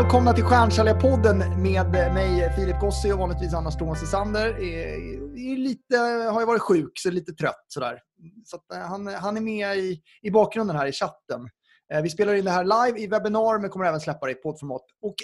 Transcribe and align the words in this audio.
Välkomna 0.00 0.32
till 0.32 0.44
Stjärnsäljarpodden 0.44 1.38
med 1.62 1.90
mig 1.90 2.52
Filip 2.56 2.80
Gossi 2.80 3.12
och 3.12 3.18
vanligtvis 3.18 3.54
Anna 3.54 3.70
Ståhl 3.70 3.96
Sander. 3.96 4.46
Är, 4.46 5.56
lite, 5.56 5.96
har 6.32 6.40
ju 6.40 6.46
varit 6.46 6.62
sjuk 6.62 6.92
så 6.94 7.08
är 7.08 7.12
lite 7.12 7.32
trött 7.32 7.64
sådär. 7.68 7.98
Så 8.44 8.56
eh, 8.74 8.80
han, 8.80 9.06
han 9.06 9.36
är 9.36 9.40
med 9.40 9.76
i, 9.76 10.02
i 10.22 10.30
bakgrunden 10.30 10.76
här 10.76 10.86
i 10.86 10.92
chatten. 10.92 11.48
Eh, 11.92 12.02
vi 12.02 12.10
spelar 12.10 12.34
in 12.34 12.44
det 12.44 12.50
här 12.50 12.64
live 12.64 13.00
i 13.00 13.06
webbinar 13.06 13.58
men 13.58 13.70
kommer 13.70 13.84
även 13.86 14.00
släppa 14.00 14.26
det 14.26 14.32
i 14.32 14.34
poddformat. 14.34 14.82
Och 15.02 15.14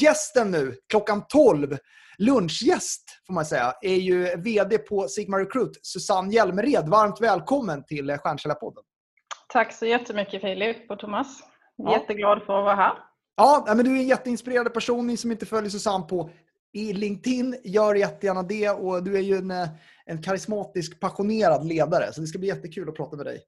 gästen 0.00 0.50
nu, 0.50 0.74
klockan 0.88 1.24
12, 1.28 1.76
lunchgäst 2.18 3.04
får 3.26 3.34
man 3.34 3.44
säga, 3.44 3.74
är 3.80 3.96
ju 3.96 4.36
VD 4.36 4.78
på 4.78 5.08
Sigma 5.08 5.38
Recruit, 5.38 5.78
Susanne 5.82 6.34
Hjelmered. 6.34 6.88
Varmt 6.88 7.20
välkommen 7.20 7.84
till 7.84 8.16
Stjärnsäljarpodden. 8.18 8.84
Tack 9.48 9.72
så 9.72 9.86
jättemycket 9.86 10.40
Filip 10.40 10.90
och 10.90 10.98
Thomas. 10.98 11.40
Ja. 11.76 11.92
Jätteglad 11.92 12.38
för 12.38 12.58
att 12.58 12.64
vara 12.64 12.74
här. 12.74 13.07
Ja, 13.38 13.64
men 13.66 13.84
du 13.84 13.90
är 13.90 13.96
en 13.96 14.08
jätteinspirerad 14.08 14.74
person. 14.74 15.06
Ni 15.06 15.16
som 15.16 15.32
inte 15.32 15.46
följer 15.46 15.70
Susanne 15.70 16.04
på 16.04 16.30
i 16.72 16.92
LinkedIn, 16.92 17.56
gör 17.64 17.94
jättegärna 17.94 18.42
det. 18.42 18.70
Och 18.70 19.02
du 19.02 19.16
är 19.16 19.20
ju 19.20 19.36
en, 19.36 19.52
en 20.04 20.22
karismatisk, 20.22 21.00
passionerad 21.00 21.66
ledare. 21.66 22.12
Så 22.12 22.20
det 22.20 22.26
ska 22.26 22.38
bli 22.38 22.48
jättekul 22.48 22.88
att 22.88 22.96
prata 22.96 23.16
med 23.16 23.26
dig 23.26 23.40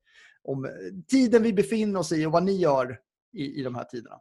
om 0.43 0.69
tiden 1.09 1.43
vi 1.43 1.53
befinner 1.53 2.01
oss 2.01 2.13
i 2.13 2.27
och 2.27 2.33
vad 2.33 2.43
ni 2.43 2.53
gör 2.53 2.99
i, 3.33 3.61
i 3.61 3.63
de 3.63 3.75
här 3.75 3.85
tiderna. 3.85 4.17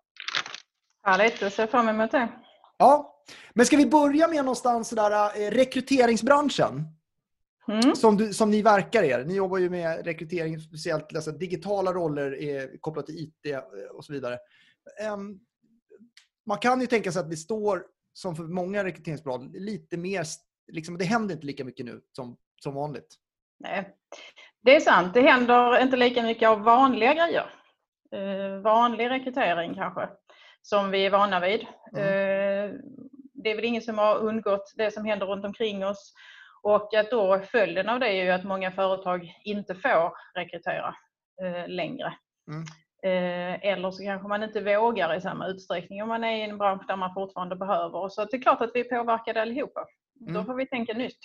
Härligt, 1.03 1.41
jag 1.41 1.52
ser 1.52 1.67
fram 1.67 1.89
emot 1.89 2.11
det. 2.11 2.29
Ja, 2.77 3.23
men 3.53 3.66
ska 3.66 3.77
vi 3.77 3.85
börja 3.85 4.27
med 4.27 4.45
någonstans 4.45 4.89
där, 4.89 5.41
eh, 5.41 5.51
rekryteringsbranschen? 5.51 6.83
Mm. 7.67 7.95
Som, 7.95 8.17
du, 8.17 8.33
som 8.33 8.51
ni 8.51 8.61
verkar 8.61 9.03
er. 9.03 9.25
Ni 9.25 9.35
jobbar 9.35 9.57
ju 9.57 9.69
med 9.69 10.05
rekrytering, 10.05 10.59
speciellt 10.59 11.16
alltså, 11.16 11.31
digitala 11.31 11.94
roller 11.94 12.77
kopplat 12.79 13.05
till 13.05 13.16
IT 13.17 13.55
och 13.94 14.05
så 14.05 14.13
vidare. 14.13 14.38
Um, 15.13 15.39
man 16.50 16.58
kan 16.58 16.81
ju 16.81 16.88
tänka 16.88 17.11
sig 17.11 17.19
att 17.19 17.30
det 17.30 17.38
står, 17.38 17.86
som 18.14 18.36
för 18.36 18.44
många 18.44 18.83
rekryteringsbolag, 18.83 19.55
lite 19.55 19.97
mer, 19.97 20.23
liksom, 20.72 20.97
det 20.97 21.06
händer 21.06 21.36
inte 21.36 21.47
lika 21.47 21.64
mycket 21.64 21.86
nu 21.86 22.02
som, 22.16 22.38
som 22.64 22.73
vanligt. 22.75 23.16
Nej, 23.59 23.95
det 24.61 24.75
är 24.75 24.80
sant. 24.80 25.14
Det 25.14 25.22
händer 25.22 25.81
inte 25.81 25.97
lika 25.97 26.23
mycket 26.23 26.50
av 26.50 26.61
vanliga 26.61 27.14
grejer. 27.14 27.53
Uh, 28.16 28.61
vanlig 28.61 29.09
rekrytering 29.09 29.75
kanske, 29.75 30.09
som 30.61 30.91
vi 30.91 31.06
är 31.06 31.09
vana 31.09 31.39
vid. 31.39 31.67
Mm. 31.97 32.03
Uh, 32.03 32.80
det 33.34 33.52
är 33.52 33.56
väl 33.56 33.66
ingen 33.66 33.81
som 33.81 33.97
har 33.97 34.17
undgått 34.17 34.73
det 34.75 34.91
som 34.91 35.06
händer 35.06 35.25
runt 35.25 35.45
omkring 35.45 35.86
oss. 35.86 36.13
Och 36.61 36.94
att 36.95 37.11
då 37.11 37.39
följden 37.39 37.89
av 37.89 38.00
det 38.00 38.08
är 38.08 38.23
ju 38.23 38.31
att 38.31 38.44
många 38.44 38.72
företag 38.72 39.34
inte 39.44 39.75
får 39.75 40.13
rekrytera 40.36 40.95
uh, 41.44 41.67
längre. 41.67 42.13
Mm. 42.47 42.66
Eh, 43.03 43.72
eller 43.72 43.92
så 43.92 44.03
kanske 44.03 44.28
man 44.28 44.44
inte 44.44 44.61
vågar 44.61 45.17
i 45.17 45.22
samma 45.22 45.47
utsträckning 45.47 46.03
om 46.03 46.09
man 46.09 46.23
är 46.23 46.36
i 46.36 46.50
en 46.50 46.58
bransch 46.58 46.88
där 46.88 46.95
man 46.95 47.14
fortfarande 47.14 47.56
behöver. 47.56 48.09
Så 48.09 48.25
det 48.25 48.38
är 48.38 48.41
klart 48.41 48.61
att 48.61 48.72
vi 48.73 48.80
är 48.80 48.97
påverkade 48.97 49.41
allihopa. 49.41 49.86
Mm. 50.22 50.33
Då 50.33 50.44
får 50.44 50.53
vi 50.53 50.67
tänka 50.67 50.94
nytt. 50.94 51.19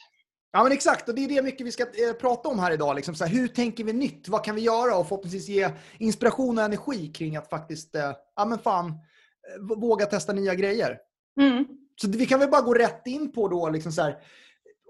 Ja 0.52 0.62
men 0.62 0.72
exakt, 0.72 1.08
och 1.08 1.14
det 1.14 1.24
är 1.24 1.28
det 1.28 1.42
mycket 1.42 1.66
vi 1.66 1.72
ska 1.72 1.82
eh, 1.82 2.12
prata 2.20 2.48
om 2.48 2.58
här 2.58 2.72
idag. 2.72 2.96
Liksom, 2.96 3.14
så 3.14 3.24
här, 3.24 3.32
hur 3.32 3.48
tänker 3.48 3.84
vi 3.84 3.92
nytt? 3.92 4.28
Vad 4.28 4.44
kan 4.44 4.54
vi 4.54 4.60
göra? 4.60 4.96
Och 4.96 5.08
förhoppningsvis 5.08 5.48
ge 5.48 5.70
inspiration 5.98 6.58
och 6.58 6.64
energi 6.64 7.12
kring 7.12 7.36
att 7.36 7.50
faktiskt, 7.50 7.94
eh, 7.94 8.12
ja 8.36 8.44
men 8.44 8.58
fan, 8.58 8.92
våga 9.76 10.06
testa 10.06 10.32
nya 10.32 10.54
grejer. 10.54 10.98
Mm. 11.40 11.64
Så 11.96 12.10
vi 12.10 12.26
kan 12.26 12.40
väl 12.40 12.50
bara 12.50 12.62
gå 12.62 12.74
rätt 12.74 13.06
in 13.06 13.32
på 13.32 13.48
då, 13.48 13.70
liksom 13.70 13.92
så 13.92 14.02
här, 14.02 14.16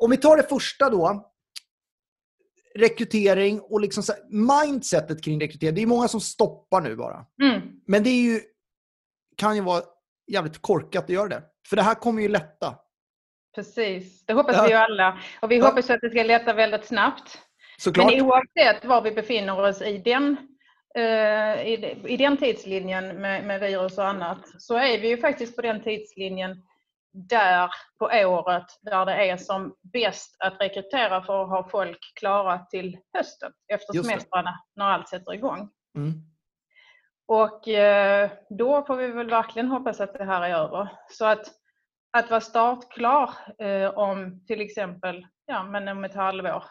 om 0.01 0.11
vi 0.11 0.17
tar 0.17 0.37
det 0.37 0.43
första 0.43 0.91
då, 0.91 1.34
rekrytering 2.79 3.61
och 3.61 3.81
liksom 3.81 4.03
mindsetet 4.29 5.25
kring 5.25 5.41
rekrytering. 5.41 5.75
Det 5.75 5.83
är 5.83 5.87
många 5.87 6.09
som 6.09 6.21
stoppar 6.21 6.81
nu 6.81 6.97
bara. 6.97 7.27
Mm. 7.43 7.61
Men 7.87 8.03
det 8.03 8.11
är 8.11 8.23
ju, 8.23 8.41
kan 9.37 9.57
ju 9.57 9.63
vara 9.63 9.83
jävligt 10.33 10.63
korkat 10.63 11.05
att 11.05 11.11
göra 11.11 11.29
det. 11.29 11.43
För 11.69 11.77
det 11.77 11.83
här 11.83 11.95
kommer 11.95 12.23
ju 12.23 12.29
lätta. 12.29 12.79
Precis, 13.55 14.27
det 14.27 14.33
hoppas 14.33 14.57
ja. 14.57 14.63
vi 14.63 14.69
ju 14.69 14.75
alla. 14.75 15.19
Och 15.43 15.51
vi 15.51 15.57
ja. 15.57 15.67
hoppas 15.67 15.91
att 15.91 16.01
det 16.01 16.11
ska 16.11 16.23
lätta 16.23 16.53
väldigt 16.53 16.85
snabbt. 16.85 17.39
Såklart. 17.79 18.13
Men 18.13 18.23
oavsett 18.23 18.85
var 18.85 19.03
vi 19.03 19.11
befinner 19.11 19.61
oss 19.61 19.83
i 19.83 19.99
den, 19.99 20.37
uh, 20.99 21.67
i, 21.67 21.97
i, 22.07 22.17
den 22.17 22.37
tidslinjen 22.37 23.21
med, 23.21 23.45
med 23.45 23.61
virus 23.61 23.99
och 23.99 24.07
annat 24.07 24.63
så 24.63 24.77
är 24.77 25.01
vi 25.01 25.09
ju 25.09 25.17
faktiskt 25.17 25.57
på 25.57 25.63
den 25.63 25.83
tidslinjen 25.83 26.63
där 27.15 27.71
på 27.99 28.05
året 28.05 28.67
där 28.83 29.07
det 29.07 29.31
är 29.31 29.37
som 29.37 29.77
bäst 29.93 30.37
att 30.39 30.61
rekrytera 30.61 31.23
för 31.23 31.43
att 31.43 31.49
ha 31.49 31.69
folk 31.71 31.99
klara 32.19 32.59
till 32.59 32.99
hösten 33.17 33.53
efter 33.73 34.03
semestrarna 34.03 34.55
när 34.77 34.85
allt 34.85 35.09
sätter 35.09 35.35
igång. 35.35 35.71
Mm. 35.97 36.13
Och 37.27 37.69
eh, 37.69 38.31
då 38.59 38.85
får 38.87 38.97
vi 38.97 39.09
väl 39.09 39.31
verkligen 39.31 39.69
hoppas 39.69 40.01
att 40.01 40.15
det 40.15 40.25
här 40.25 40.43
är 40.43 40.55
över. 40.55 40.89
Så 41.11 41.25
att, 41.25 41.47
att 42.17 42.31
vara 42.31 42.41
startklar 42.41 43.31
eh, 43.59 43.91
om 43.91 44.47
till 44.47 44.61
exempel 44.61 45.27
ja, 45.47 45.63
men 45.63 45.89
om 45.89 46.05
ett 46.05 46.15
halvår 46.15 46.65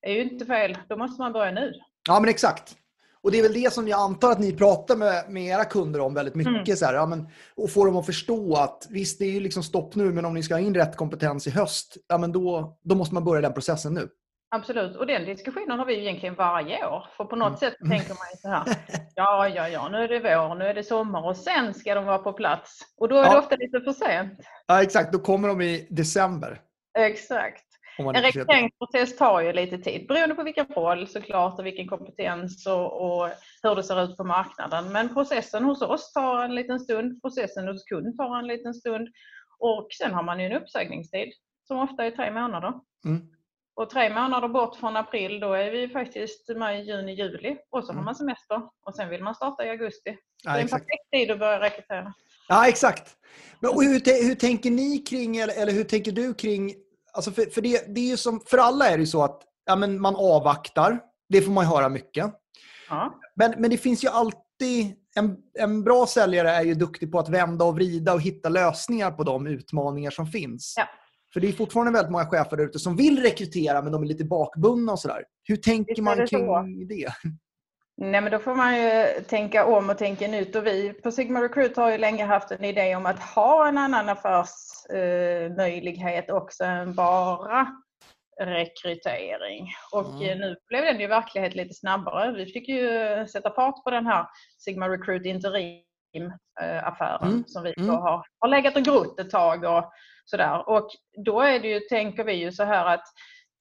är 0.00 0.12
ju 0.12 0.22
inte 0.22 0.46
fel. 0.46 0.78
Då 0.88 0.96
måste 0.96 1.22
man 1.22 1.32
börja 1.32 1.52
nu. 1.52 1.72
Ja 2.08 2.20
men 2.20 2.30
exakt. 2.30 2.76
Och 3.22 3.30
det 3.30 3.38
är 3.38 3.42
väl 3.42 3.52
det 3.52 3.72
som 3.72 3.88
jag 3.88 4.00
antar 4.00 4.32
att 4.32 4.40
ni 4.40 4.52
pratar 4.52 4.96
med, 4.96 5.24
med 5.28 5.46
era 5.46 5.64
kunder 5.64 6.00
om 6.00 6.14
väldigt 6.14 6.34
mycket. 6.34 6.68
Mm. 6.68 6.76
Så 6.76 6.86
här, 6.86 6.94
ja, 6.94 7.06
men, 7.06 7.28
och 7.54 7.70
få 7.70 7.84
dem 7.84 7.96
att 7.96 8.06
förstå 8.06 8.54
att 8.56 8.86
visst, 8.90 9.18
det 9.18 9.24
är 9.24 9.30
ju 9.30 9.40
liksom 9.40 9.62
stopp 9.62 9.94
nu, 9.94 10.12
men 10.12 10.24
om 10.24 10.34
ni 10.34 10.42
ska 10.42 10.54
ha 10.54 10.60
in 10.60 10.74
rätt 10.74 10.96
kompetens 10.96 11.46
i 11.46 11.50
höst, 11.50 11.96
ja, 12.08 12.18
men 12.18 12.32
då, 12.32 12.76
då 12.82 12.94
måste 12.94 13.14
man 13.14 13.24
börja 13.24 13.40
den 13.40 13.52
processen 13.52 13.94
nu. 13.94 14.08
Absolut, 14.54 14.96
och 14.96 15.06
den 15.06 15.24
diskussionen 15.24 15.78
har 15.78 15.86
vi 15.86 16.00
egentligen 16.00 16.34
varje 16.34 16.86
år. 16.86 17.06
För 17.16 17.24
på 17.24 17.36
något 17.36 17.48
mm. 17.48 17.58
sätt 17.58 17.74
tänker 17.78 18.08
man 18.08 18.26
ju 18.32 18.36
så 18.36 18.48
här, 18.48 18.64
ja, 19.14 19.48
ja, 19.48 19.68
ja, 19.68 19.88
nu 19.88 19.98
är 19.98 20.08
det 20.08 20.18
vår, 20.20 20.54
nu 20.54 20.64
är 20.64 20.74
det 20.74 20.84
sommar 20.84 21.28
och 21.28 21.36
sen 21.36 21.74
ska 21.74 21.94
de 21.94 22.04
vara 22.04 22.18
på 22.18 22.32
plats. 22.32 22.80
Och 22.96 23.08
då 23.08 23.16
är 23.16 23.24
ja. 23.24 23.32
det 23.32 23.38
ofta 23.38 23.56
lite 23.56 23.80
för 23.80 23.92
sent. 23.92 24.40
Ja, 24.66 24.82
exakt. 24.82 25.12
Då 25.12 25.18
kommer 25.18 25.48
de 25.48 25.60
i 25.60 25.86
december. 25.90 26.60
Exakt. 26.98 27.71
En 27.98 28.22
rekryteringsprocess 28.22 29.16
tar 29.16 29.40
ju 29.40 29.52
lite 29.52 29.78
tid 29.78 30.06
beroende 30.06 30.34
på 30.34 30.42
vilken 30.42 30.66
roll 30.66 31.08
såklart 31.08 31.58
och 31.58 31.66
vilken 31.66 31.88
kompetens 31.88 32.66
och, 32.66 33.02
och, 33.02 33.28
hur 33.62 33.74
det 33.74 33.82
ser 33.82 34.04
ut 34.04 34.16
på 34.16 34.24
marknaden. 34.24 34.92
Men 34.92 35.14
processen 35.14 35.64
hos 35.64 35.82
oss 35.82 36.12
tar 36.12 36.44
en 36.44 36.54
liten 36.54 36.80
stund, 36.80 37.22
processen 37.22 37.68
hos 37.68 37.84
kund 37.84 38.16
tar 38.16 38.38
en 38.38 38.46
liten 38.46 38.74
stund 38.74 39.08
och 39.58 39.86
sen 39.98 40.14
har 40.14 40.22
man 40.22 40.40
ju 40.40 40.46
en 40.46 40.62
uppsägningstid 40.62 41.32
som 41.64 41.78
ofta 41.78 42.04
är 42.04 42.10
tre 42.10 42.30
månader. 42.30 42.72
Mm. 43.04 43.22
Och 43.74 43.90
tre 43.90 44.10
månader 44.10 44.48
bort 44.48 44.76
från 44.76 44.96
april 44.96 45.40
då 45.40 45.52
är 45.52 45.70
vi 45.70 45.88
faktiskt 45.88 46.48
maj, 46.56 46.88
juni, 46.88 47.12
juli 47.14 47.56
och 47.70 47.84
så 47.84 47.92
mm. 47.92 47.98
har 47.98 48.04
man 48.04 48.14
semester 48.14 48.62
och 48.86 48.94
sen 48.94 49.08
vill 49.08 49.22
man 49.22 49.34
starta 49.34 49.66
i 49.66 49.70
augusti. 49.70 50.16
Ja, 50.44 50.52
det 50.52 50.58
är 50.58 50.62
en 50.62 50.68
perfekt 50.68 51.10
tid 51.12 51.30
att 51.30 51.38
börja 51.38 51.60
rekrytera. 51.60 52.14
Ja, 52.48 52.68
exakt. 52.68 53.16
Men 53.60 53.70
hur, 53.70 54.28
hur 54.28 54.34
tänker 54.34 54.70
ni 54.70 54.98
kring, 54.98 55.36
eller, 55.36 55.62
eller 55.62 55.72
hur 55.72 55.84
tänker 55.84 56.12
du 56.12 56.34
kring 56.34 56.74
Alltså 57.12 57.30
för, 57.30 57.42
för, 57.42 57.60
det, 57.60 57.94
det 57.94 58.00
är 58.00 58.10
ju 58.10 58.16
som, 58.16 58.40
för 58.46 58.58
alla 58.58 58.88
är 58.88 58.96
det 58.96 59.00
ju 59.00 59.06
så 59.06 59.22
att 59.22 59.42
ja, 59.66 59.76
men 59.76 60.00
man 60.00 60.16
avvaktar. 60.16 61.00
Det 61.28 61.42
får 61.42 61.52
man 61.52 61.64
höra 61.64 61.88
mycket. 61.88 62.32
Ja. 62.88 63.20
Men, 63.34 63.54
men 63.58 63.70
det 63.70 63.78
finns 63.78 64.04
ju 64.04 64.08
alltid... 64.08 64.96
En, 65.14 65.36
en 65.58 65.84
bra 65.84 66.06
säljare 66.06 66.50
är 66.50 66.62
ju 66.62 66.74
duktig 66.74 67.12
på 67.12 67.18
att 67.18 67.28
vända 67.28 67.64
och 67.64 67.74
vrida 67.74 68.14
och 68.14 68.20
hitta 68.20 68.48
lösningar 68.48 69.10
på 69.10 69.22
de 69.22 69.46
utmaningar 69.46 70.10
som 70.10 70.26
finns. 70.26 70.74
Ja. 70.76 70.88
För 71.32 71.40
det 71.40 71.48
är 71.48 71.52
fortfarande 71.52 71.92
väldigt 71.92 72.12
många 72.12 72.26
chefer 72.26 72.56
där 72.56 72.64
ute 72.64 72.78
som 72.78 72.96
vill 72.96 73.22
rekrytera 73.22 73.82
men 73.82 73.92
de 73.92 74.02
är 74.02 74.06
lite 74.06 74.24
bakbundna 74.24 74.92
och 74.92 74.98
sådär. 74.98 75.24
Hur 75.44 75.56
tänker 75.56 76.02
man 76.02 76.16
kring 76.16 76.46
så. 76.46 76.66
det? 76.88 77.12
Nej, 77.96 78.20
men 78.20 78.32
då 78.32 78.38
får 78.38 78.54
man 78.54 78.76
ju 78.76 79.06
tänka 79.28 79.66
om 79.66 79.90
och 79.90 79.98
tänka 79.98 80.28
nytt. 80.28 80.56
Och 80.56 80.66
vi 80.66 80.92
på 80.92 81.10
Sigma 81.10 81.42
Recruit 81.42 81.76
har 81.76 81.90
ju 81.90 81.98
länge 81.98 82.24
haft 82.24 82.50
en 82.50 82.64
idé 82.64 82.96
om 82.96 83.06
att 83.06 83.22
ha 83.22 83.68
en 83.68 83.78
annan 83.78 84.08
affärsmöjlighet 84.08 86.28
eh, 86.28 86.36
också 86.36 86.64
än 86.64 86.94
bara 86.94 87.66
rekrytering. 88.40 89.68
Och 89.92 90.22
mm. 90.22 90.38
nu 90.38 90.56
blev 90.68 90.84
den 90.84 91.00
ju 91.00 91.06
verklighet 91.06 91.54
lite 91.54 91.74
snabbare. 91.74 92.32
Vi 92.32 92.46
fick 92.46 92.68
ju 92.68 93.26
sätta 93.26 93.54
fart 93.54 93.84
på 93.84 93.90
den 93.90 94.06
här 94.06 94.26
Sigma 94.58 94.88
Recruit 94.88 95.26
Interim 95.26 95.82
affären 96.82 97.28
mm. 97.28 97.44
som 97.46 97.62
vi 97.62 97.74
mm. 97.76 97.90
har, 97.90 98.24
har 98.38 98.48
legat 98.48 98.76
och 98.76 98.82
grott 98.82 99.20
ett 99.20 99.30
tag 99.30 99.64
och 99.64 99.92
sådär. 100.24 100.68
Och 100.68 100.88
då 101.24 101.40
är 101.40 101.60
det 101.60 101.68
ju, 101.68 101.80
tänker 101.80 102.24
vi 102.24 102.32
ju 102.32 102.52
så 102.52 102.64
här 102.64 102.94
att 102.94 103.04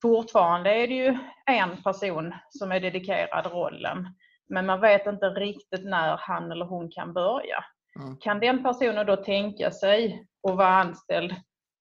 fortfarande 0.02 0.70
är 0.70 0.88
det 0.88 0.94
ju 0.94 1.18
en 1.46 1.84
person 1.84 2.34
som 2.50 2.72
är 2.72 2.80
dedikerad 2.80 3.46
rollen. 3.46 4.08
Men 4.50 4.66
man 4.66 4.82
vet 4.82 5.08
inte 5.08 5.30
riktigt 5.30 5.86
när 5.86 6.18
han 6.18 6.52
eller 6.52 6.66
hon 6.66 6.92
kan 6.92 7.14
börja. 7.14 7.64
Mm. 8.00 8.18
Kan 8.18 8.40
den 8.40 8.64
personen 8.64 9.06
då 9.06 9.16
tänka 9.16 9.72
sig 9.72 10.26
att 10.48 10.56
vara 10.56 10.68
anställd 10.68 11.36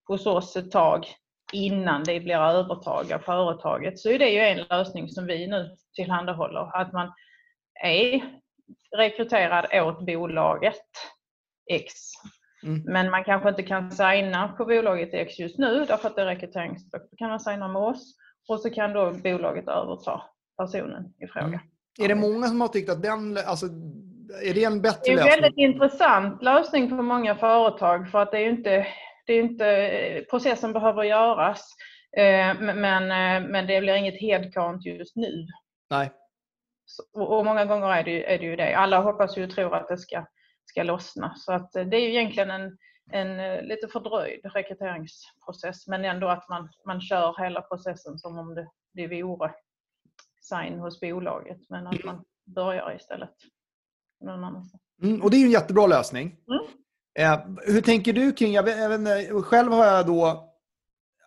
hos 0.07 0.25
oss 0.25 0.55
ett 0.55 0.71
tag 0.71 1.07
innan 1.53 2.03
det 2.03 2.19
blir 2.19 2.35
övertag 2.35 3.13
av 3.13 3.19
företaget 3.19 3.99
så 3.99 4.09
är 4.09 4.19
det 4.19 4.29
ju 4.29 4.39
en 4.39 4.65
lösning 4.69 5.09
som 5.09 5.25
vi 5.25 5.47
nu 5.47 5.75
tillhandahåller. 5.95 6.77
Att 6.81 6.93
man 6.93 7.13
är 7.83 8.21
rekryterad 8.97 9.65
åt 9.73 10.05
bolaget 10.05 10.83
X. 11.71 11.93
Mm. 12.63 12.83
Men 12.85 13.09
man 13.11 13.23
kanske 13.23 13.49
inte 13.49 13.63
kan 13.63 13.91
signa 13.91 14.47
på 14.47 14.65
bolaget 14.65 15.13
X 15.13 15.39
just 15.39 15.57
nu 15.57 15.85
därför 15.85 16.07
att 16.07 16.15
det 16.15 16.21
är 16.21 16.25
rekryteringsstopp. 16.25 17.01
Då 17.11 17.17
kan 17.17 17.29
man 17.29 17.39
signa 17.39 17.67
med 17.67 17.81
oss 17.81 18.15
och 18.47 18.59
så 18.59 18.69
kan 18.69 18.93
då 18.93 19.11
bolaget 19.11 19.67
överta 19.67 20.21
personen 20.57 21.13
i 21.23 21.27
fråga. 21.27 21.45
Mm. 21.47 21.59
Är 22.01 22.07
det 22.07 22.15
många 22.15 22.47
som 22.47 22.61
har 22.61 22.67
tyckt 22.67 22.89
att 22.89 23.01
den, 23.03 23.37
alltså, 23.45 23.65
är 24.43 24.53
det 24.53 24.63
en 24.63 24.81
bättre 24.81 24.99
Det 25.03 25.09
är 25.09 25.11
en 25.11 25.17
lösning? 25.17 25.41
väldigt 25.41 25.57
intressant 25.57 26.43
lösning 26.43 26.89
för 26.89 26.95
många 26.95 27.35
företag 27.35 28.11
för 28.11 28.19
att 28.21 28.31
det 28.31 28.37
är 28.37 28.41
ju 28.41 28.49
inte, 28.49 28.87
det 29.25 29.33
är 29.33 29.43
inte 29.43 30.25
processen 30.29 30.73
behöver 30.73 31.03
göras. 31.03 31.67
Eh, 32.17 32.59
Men, 32.61 33.03
eh, 33.03 33.49
men 33.49 33.67
det 33.67 33.81
blir 33.81 33.93
inget 33.95 34.21
headcount 34.21 34.89
just 34.89 35.15
nu. 35.15 35.47
Nej. 35.89 36.11
Och 37.13 37.45
många 37.45 37.65
gånger 37.65 37.87
är 37.89 38.03
det, 38.03 38.11
ju, 38.11 38.23
är 38.23 38.37
det 38.39 38.45
ju 38.45 38.55
det. 38.55 38.73
Alla 38.73 38.99
hoppas 39.01 39.37
ju 39.37 39.43
och 39.43 39.51
tror 39.51 39.75
att 39.75 39.87
det 39.87 39.97
ska, 39.97 40.25
ska 40.71 40.83
lossna. 40.83 41.33
Så 41.35 41.53
att 41.53 41.75
eh, 41.75 41.85
det 41.85 41.97
är 41.97 42.01
ju 42.01 42.09
egentligen 42.09 42.51
en, 42.51 42.77
en 43.11 43.39
eh, 43.39 43.63
lite 43.63 43.87
fördröjd 43.87 44.39
rekryteringsprocess 44.43 45.87
men 45.87 46.05
ändå 46.05 46.27
att 46.27 46.49
man, 46.49 46.69
man 46.85 47.01
kör 47.01 47.43
hela 47.43 47.61
processen 47.61 48.19
som 48.19 48.37
om 48.39 48.55
det, 48.55 48.67
det 48.93 49.23
vore 49.23 49.53
sign 50.41 50.79
hos 50.79 50.99
bolaget 50.99 51.59
men 51.69 51.87
att 51.87 52.03
man 52.03 52.23
börjar 52.55 52.95
istället 52.95 53.35
någon 54.25 54.43
annanstans. 54.43 54.83
Mm, 55.03 55.21
och 55.21 55.31
det 55.31 55.37
är 55.37 55.39
ju 55.39 55.45
en 55.45 55.51
jättebra 55.51 55.87
lösning. 55.87 56.35
Mm. 56.47 56.65
Eh, 57.19 57.39
hur 57.73 57.81
tänker 57.81 58.13
du 58.13 58.31
kring, 58.31 58.53
jag 58.53 58.63
vet, 58.63 58.77
jag 58.77 58.99
vet, 58.99 59.45
själv 59.45 59.71
har 59.71 59.85
jag 59.85 60.07
då, 60.07 60.49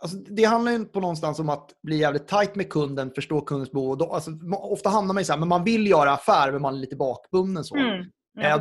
alltså 0.00 0.17
det 0.17 0.44
handlar 0.44 0.73
ju 0.73 0.85
på 0.85 1.00
någonstans 1.00 1.38
om 1.38 1.49
att 1.49 1.70
bli 1.82 1.97
jävligt 1.97 2.29
tajt 2.29 2.55
med 2.55 2.70
kunden, 2.70 3.11
förstå 3.14 3.40
kundens 3.40 3.73
behov. 3.73 3.99
Då, 3.99 4.12
alltså, 4.12 4.31
ofta 4.52 4.88
hamnar 4.88 5.14
man 5.14 5.20
i 5.20 5.25
så 5.25 5.32
här, 5.32 5.40
men 5.40 5.49
man 5.49 5.64
vill 5.64 5.87
göra 5.87 6.12
affär 6.12 6.52
men 6.52 6.62
man 6.62 6.75
är 6.75 6.79
lite 6.79 6.97
bakbunden. 6.97 7.64
Så. 7.64 7.76
Mm. 7.76 8.11
Ja, 8.35 8.49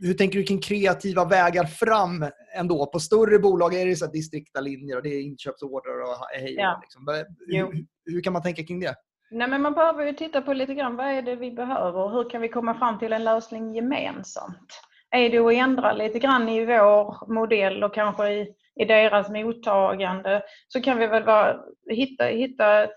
hur 0.00 0.14
tänker 0.14 0.38
du 0.38 0.44
kring 0.44 0.60
kreativa 0.60 1.24
vägar 1.24 1.64
fram 1.64 2.26
ändå? 2.56 2.86
På 2.86 3.00
större 3.00 3.38
bolag 3.38 3.74
är 3.74 3.86
det 3.86 3.96
så 3.96 4.06
distrikta 4.06 4.60
linjer 4.60 4.96
och 4.96 5.02
det 5.02 5.08
är 5.08 5.22
inköpsorder 5.22 6.00
och 6.02 6.16
hej 6.40 6.54
Ja. 6.54 6.78
liksom. 6.82 7.24
Hur, 7.46 7.84
hur 8.12 8.20
kan 8.22 8.32
man 8.32 8.42
tänka 8.42 8.64
kring 8.64 8.80
det? 8.80 8.94
Nej, 9.30 9.48
men 9.48 9.62
man 9.62 9.72
behöver 9.74 10.04
ju 10.06 10.12
titta 10.12 10.42
på 10.42 10.52
lite 10.52 10.74
grann 10.74 10.96
vad 10.96 11.06
är 11.06 11.22
det 11.22 11.36
vi 11.36 11.50
behöver 11.50 11.98
och 12.00 12.10
hur 12.12 12.30
kan 12.30 12.40
vi 12.40 12.48
komma 12.48 12.74
fram 12.78 12.98
till 12.98 13.12
en 13.12 13.24
lösning 13.24 13.74
gemensamt? 13.74 14.80
Är 15.10 15.30
det 15.30 15.38
att 15.38 15.52
ändra 15.52 15.92
lite 15.92 16.18
grann 16.18 16.48
i 16.48 16.64
vår 16.66 17.32
modell 17.34 17.84
och 17.84 17.94
kanske 17.94 18.28
i, 18.32 18.54
i 18.80 18.84
deras 18.84 19.28
mottagande 19.30 20.42
så 20.68 20.80
kan 20.80 20.98
vi 20.98 21.06
väl 21.06 21.22
vara, 21.24 21.56
hitta, 21.90 22.24
hitta 22.24 22.82
ett- 22.82 22.90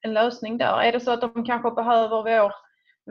en 0.00 0.14
lösning 0.14 0.58
där. 0.58 0.80
Är 0.82 0.92
det 0.92 1.00
så 1.00 1.10
att 1.10 1.20
de 1.20 1.44
kanske 1.44 1.70
behöver 1.70 2.22
vår, 2.22 2.52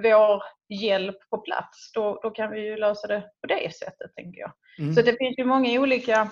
vår 0.04 0.44
hjälp 0.70 1.30
på 1.30 1.38
plats 1.38 1.92
då, 1.94 2.20
då 2.24 2.30
kan 2.30 2.52
vi 2.52 2.60
ju 2.66 2.78
lösa 2.78 3.08
det 3.08 3.22
på 3.42 3.48
det 3.48 3.76
sättet 3.76 4.16
tänker 4.16 4.40
jag. 4.40 4.52
Mm. 4.80 4.94
Så 4.94 5.02
det 5.02 5.18
finns 5.18 5.38
ju 5.38 5.46
många 5.46 5.82
olika 5.82 6.30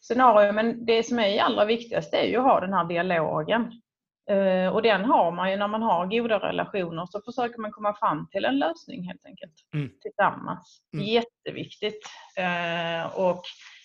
scenarier 0.00 0.52
men 0.52 0.84
det 0.86 1.02
som 1.02 1.18
är 1.18 1.40
allra 1.42 1.64
viktigast 1.64 2.14
är 2.14 2.24
ju 2.24 2.36
att 2.36 2.42
ha 2.44 2.60
den 2.60 2.72
här 2.72 2.84
dialogen. 2.84 3.72
Eh, 4.30 4.68
och 4.74 4.82
den 4.82 5.04
har 5.04 5.32
man 5.32 5.50
ju 5.50 5.56
när 5.56 5.68
man 5.68 5.82
har 5.82 6.06
goda 6.06 6.38
relationer 6.38 7.06
så 7.06 7.20
försöker 7.22 7.58
man 7.60 7.72
komma 7.72 7.94
fram 7.94 8.28
till 8.30 8.44
en 8.44 8.58
lösning 8.58 9.04
helt 9.06 9.26
enkelt 9.26 9.52
Mm. 9.74 9.90
tillsammans. 10.02 10.82
Mm. 10.94 11.06
Jätteviktigt. 11.06 12.06
Eh, 12.36 13.18
och 13.18 13.42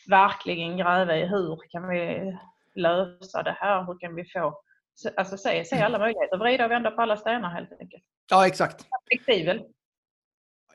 verkligen 0.09 0.77
gräva 0.77 1.17
i 1.17 1.25
hur 1.25 1.59
kan 1.69 1.87
vi 1.89 2.37
lösa 2.75 3.43
det 3.43 3.55
här? 3.59 3.83
Hur 3.85 3.99
kan 3.99 4.15
vi 4.15 4.25
få 4.25 4.61
Alltså 5.17 5.37
se, 5.37 5.65
se 5.65 5.81
alla 5.81 5.99
möjligheter, 5.99 6.37
vrida 6.37 6.65
och 6.65 6.71
vända 6.71 6.91
på 6.91 7.01
alla 7.01 7.17
stenar 7.17 7.49
helt 7.49 7.71
enkelt. 7.79 8.03
Ja, 8.31 8.47
exakt. 8.47 8.85
Flexibel. 9.11 9.61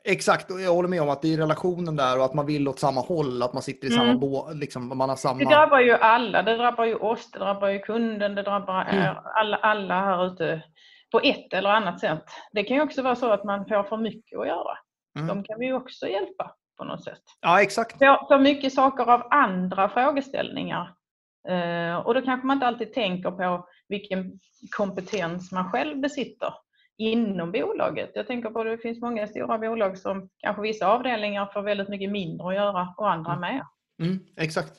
Exakt, 0.03 0.51
och 0.51 0.61
jag 0.61 0.73
håller 0.73 0.89
med 0.89 1.01
om 1.01 1.09
att 1.09 1.21
det 1.21 1.33
är 1.33 1.37
relationen 1.37 1.95
där 1.95 2.17
och 2.19 2.25
att 2.25 2.33
man 2.33 2.45
vill 2.45 2.67
åt 2.67 2.79
samma 2.79 3.01
håll, 3.01 3.43
att 3.43 3.53
man 3.53 3.61
sitter 3.63 3.87
i 3.87 3.91
samma 3.91 4.03
Mm. 4.03 4.19
bå, 4.19 4.49
liksom, 4.53 4.97
man 4.97 5.09
har 5.09 5.15
Det 5.15 5.21
samma... 5.21 5.49
drabbar 5.49 5.79
ju 5.79 5.91
alla. 5.93 6.41
Det 6.43 6.57
drabbar 6.57 6.85
ju 6.85 6.95
oss, 6.95 7.31
det 7.31 7.39
drabbar 7.39 7.67
ju 7.69 7.79
kunden, 7.79 8.35
det 8.35 8.43
drabbar 8.43 8.85
Mm. 8.85 9.15
alla, 9.35 9.57
alla 9.57 10.01
här 10.01 10.25
ute 10.27 10.63
på 11.11 11.19
ett 11.19 11.53
eller 11.53 11.69
annat 11.69 11.99
sätt. 11.99 12.23
Det 12.51 12.63
kan 12.63 12.77
ju 12.77 12.83
också 12.83 13.01
vara 13.01 13.15
så 13.15 13.31
att 13.31 13.43
man 13.43 13.65
får 13.65 13.83
för 13.83 13.97
mycket 13.97 14.39
att 14.39 14.47
göra. 14.47 14.77
Mm. 15.15 15.27
De 15.27 15.43
kan 15.43 15.59
vi 15.59 15.65
ju 15.65 15.73
också 15.73 16.07
hjälpa 16.07 16.51
på 16.77 16.83
något 16.83 17.03
sätt. 17.03 17.21
Ja, 17.41 17.61
exakt. 17.61 17.97
För, 17.97 18.27
för 18.27 18.39
mycket 18.39 18.73
saker 18.73 19.03
av 19.11 19.27
andra 19.31 19.89
frågeställningar. 19.89 20.93
Eh, 21.49 21.95
och 21.97 22.13
då 22.13 22.21
kanske 22.21 22.47
man 22.47 22.55
inte 22.57 22.67
alltid 22.67 22.93
tänker 22.93 23.31
på 23.31 23.67
vilken 23.87 24.31
kompetens 24.77 25.51
man 25.51 25.71
själv 25.71 25.97
besitter 26.01 26.53
inom 27.01 27.51
bolaget. 27.51 28.11
Jag 28.13 28.27
tänker 28.27 28.49
på 28.49 28.59
att 28.59 28.65
det 28.65 28.77
finns 28.77 29.01
många 29.01 29.27
stora 29.27 29.57
bolag 29.57 29.97
som 29.97 30.29
kanske 30.37 30.61
vissa 30.61 30.87
avdelningar 30.87 31.49
får 31.53 31.61
väldigt 31.61 31.89
mycket 31.89 32.11
mindre 32.11 32.47
att 32.47 32.55
göra 32.55 32.93
och 32.97 33.11
andra 33.11 33.39
med. 33.39 33.65
Mm, 34.01 34.19
exakt. 34.37 34.73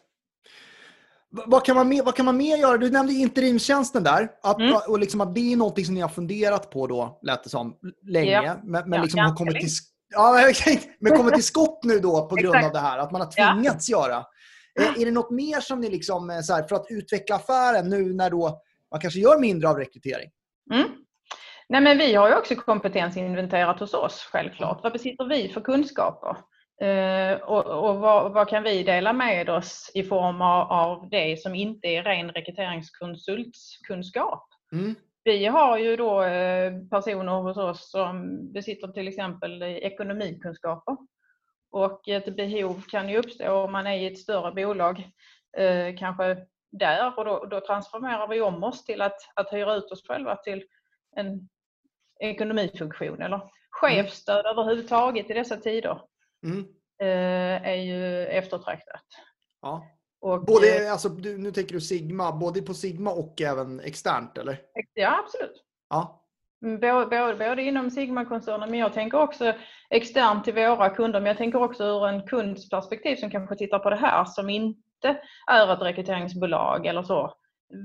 Vad 1.47 1.65
kan, 1.65 1.77
man 1.77 1.89
mer, 1.89 2.03
vad 2.03 2.15
kan 2.15 2.25
man 2.25 2.37
mer 2.37 2.57
göra? 2.57 2.77
Du 2.79 2.91
nämnde 2.91 3.13
interimtjänsten 3.13 4.03
där. 4.05 4.29
Att, 4.43 4.59
Mm. 4.59 4.75
och 4.89 4.99
liksom 4.99 5.21
att 5.21 5.35
det 5.35 5.53
är 5.53 5.57
något 5.57 5.87
som 5.87 5.95
ni 5.95 6.01
har 6.01 6.09
funderat 6.09 6.71
på 6.71 6.87
då, 6.87 7.19
lät 7.23 7.45
det 7.45 7.51
som, 7.51 7.77
länge. 8.03 8.31
Ja. 8.31 8.57
Men, 8.65 8.91
men 8.91 8.97
Ja, 8.97 9.03
liksom 9.03 9.21
har 9.21 9.35
kommit 9.37 9.61
till, 9.61 9.69
ja, 10.11 10.37
men 11.01 11.17
kommit 11.17 11.35
till 11.35 11.45
skott 11.45 11.81
nu 11.85 11.99
då 11.99 12.29
på 12.29 12.35
grund 12.37 12.65
av 12.65 12.73
det 12.73 12.79
här. 12.79 12.99
Att 12.99 13.13
man 13.13 13.21
har 13.21 13.29
Ja. 13.37 13.53
tvingats 13.55 13.89
göra. 13.91 14.17
Eh, 14.81 15.01
Är 15.03 15.05
det 15.05 15.11
något 15.11 15.31
mer 15.31 15.61
som 15.61 15.81
ni 15.81 15.91
liksom, 15.91 16.31
eh, 16.31 16.41
så 16.41 16.55
här, 16.55 16.63
för 16.63 16.77
att 16.77 16.87
utveckla 16.91 17.37
affären 17.37 17.89
nu 17.89 18.15
när 18.15 18.31
då 18.31 18.61
man 18.91 19.01
kanske 19.01 19.21
gör 19.21 19.39
mindre 19.39 19.69
av 19.69 19.77
rekrytering? 19.77 20.31
Mm. 20.73 20.89
Nej, 21.73 21.81
men 21.81 21.99
vi 21.99 22.15
har 22.15 22.29
ju 22.29 22.35
också 22.35 22.55
kompetensinventerat 22.55 23.81
hos 23.81 23.95
oss 23.95 24.29
självklart. 24.33 24.83
Vad 24.83 24.93
besitter 24.93 25.25
vi 25.25 25.49
för 25.49 25.61
kunskaper? 25.61 26.37
Eh, 26.83 27.35
och 27.41 27.67
och 27.67 27.99
vad, 27.99 28.33
vad 28.33 28.49
kan 28.49 28.63
vi 28.63 28.83
dela 28.83 29.13
med 29.13 29.51
oss 29.51 29.91
i 29.95 30.03
form 30.03 30.43
av, 30.43 30.73
av 30.73 31.09
det 31.11 31.43
som 31.43 31.55
inte 31.55 31.89
är 31.89 32.03
ren 32.03 32.33
rekryteringskonsultkunskap? 32.33 34.49
Mm. 34.73 34.95
Vi 35.25 35.47
har 35.47 35.79
ju 35.79 35.97
då 35.97 36.23
eh, 36.23 36.73
personer 36.91 37.43
hos 37.43 37.57
oss 37.57 37.91
som 37.91 38.39
besitter 38.53 38.89
till 38.89 39.09
exempel 39.09 39.63
ekonomikunskaper. 39.63 40.97
Och 41.71 42.09
ett 42.09 42.37
behov 42.37 42.83
kan 42.89 43.09
ju 43.09 43.19
uppstå 43.19 43.53
om 43.53 43.73
man 43.73 43.87
är 43.87 43.97
i 43.97 44.07
ett 44.07 44.19
större 44.19 44.53
bolag, 44.53 45.09
eh, 45.59 45.97
kanske 45.99 46.37
där 46.73 47.19
och 47.19 47.25
då, 47.25 47.45
då 47.45 47.61
transformerar 47.61 48.29
vi 48.29 48.41
om 48.41 48.65
oss 48.65 48.85
till 48.85 49.03
att, 49.03 49.19
att 49.35 49.53
hyra 49.53 49.75
ut 49.75 49.93
oss 49.93 50.07
själva 50.07 50.37
till 50.37 50.65
en 51.17 51.49
ekonomifunktion 52.23 53.23
eller 53.23 53.41
chefsstöd 53.71 54.47
överhuvudtaget 54.47 55.31
i 55.31 55.35
dessa 55.35 55.57
tider 55.57 56.01
Mm. 56.45 56.61
eh, 57.03 57.69
är 57.71 57.75
ju 57.75 58.27
eftertraktat. 58.27 59.03
Ja. 59.63 59.87
Och, 60.21 60.35
eh, 60.35 60.41
Både, 60.41 60.93
alltså, 60.93 61.09
du, 61.09 61.39
nu 61.39 61.51
tänker 61.53 61.75
du 61.75 61.81
Sigma, 61.81 62.33
både 62.33 62.63
på 62.63 62.75
Sigma 62.75 63.11
och 63.11 63.41
även 63.41 63.81
externt, 63.81 64.39
eller? 64.39 64.61
ja, 64.95 65.19
absolut. 65.25 65.65
Ja. 65.89 66.19
Mm, 66.65 66.81
Både, 66.81 67.07
både, 67.07 67.35
både 67.49 67.63
inom 67.63 67.91
Sigma-koncernen 67.91 68.71
men 68.71 68.79
jag 68.79 68.93
tänker 68.93 69.19
också 69.21 69.55
externt 69.91 70.45
till 70.45 70.55
våra 70.55 70.91
kunder 70.91 71.21
men 71.21 71.27
jag 71.27 71.37
tänker 71.37 71.63
också 71.63 71.85
ur 71.85 72.09
en 72.09 72.27
kunds 72.27 72.69
perspektiv 72.71 73.17
som 73.17 73.31
kanske 73.31 73.57
tittar 73.57 73.79
på 73.79 73.91
det 73.91 73.97
här 73.97 74.25
som 74.25 74.51
inte 74.51 75.21
är 75.47 75.73
ett 75.73 75.83
rekryteringsbolag 75.83 76.87
eller 76.87 77.03
så. 77.03 77.35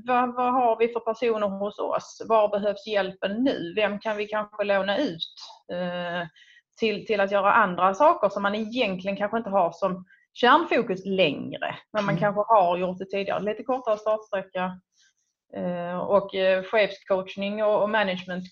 Vad, 0.05 0.35
vad 0.35 0.53
har 0.53 0.77
vi 0.79 0.87
för 0.87 0.99
personer 0.99 1.47
hos 1.47 1.79
oss? 1.79 2.25
Var 2.29 2.49
behövs 2.49 2.87
hjälpen 2.87 3.43
nu? 3.43 3.73
Vem 3.75 3.99
kan 3.99 4.17
vi 4.17 4.27
kanske 4.27 4.63
låna 4.63 4.97
ut 4.97 5.33
eh, 5.73 6.27
till, 6.79 7.05
till 7.05 7.19
att 7.19 7.31
göra 7.31 7.53
andra 7.53 7.93
saker 7.93 8.29
som 8.29 8.43
man 8.43 8.55
egentligen 8.55 9.17
kanske 9.17 9.37
inte 9.37 9.49
har 9.49 9.71
som 9.71 10.05
kärnfokus 10.33 11.05
längre 11.05 11.75
men 11.93 12.05
man 12.05 12.15
Mm. 12.15 12.21
kanske 12.21 12.53
har 12.53 12.77
gjort 12.77 12.97
det 12.97 13.05
tidigare. 13.05 13.43
Lite 13.43 13.63
kortare 13.63 13.97
startsträcka 13.97 14.79
Eh, 15.55 15.97
Och 15.97 16.35
eh, 16.35 16.63
chefscoachning 16.63 17.63
och 17.63 17.81
och 17.83 17.89
management 17.89 18.43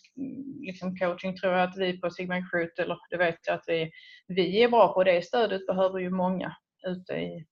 liksom 0.68 0.96
coaching 0.98 1.38
tror 1.38 1.54
jag 1.54 1.62
att 1.70 1.77
vi 1.77 2.00
på 2.01 2.10
Sigma 2.10 2.36
Recruit, 2.36 2.80
eller 2.80 2.98
det 3.10 3.18
vet 3.18 3.48
jag 3.48 3.56
att 3.56 3.63
vi, 3.68 3.92
vi 4.27 4.63
är 4.63 4.70
bra 4.70 4.94
på. 4.94 5.04
Det 5.04 5.25
stödet 5.25 5.68
behöver 5.68 6.00
ju 6.00 6.10
många 6.10 6.56
ute 6.88 7.13
i, 7.13 7.46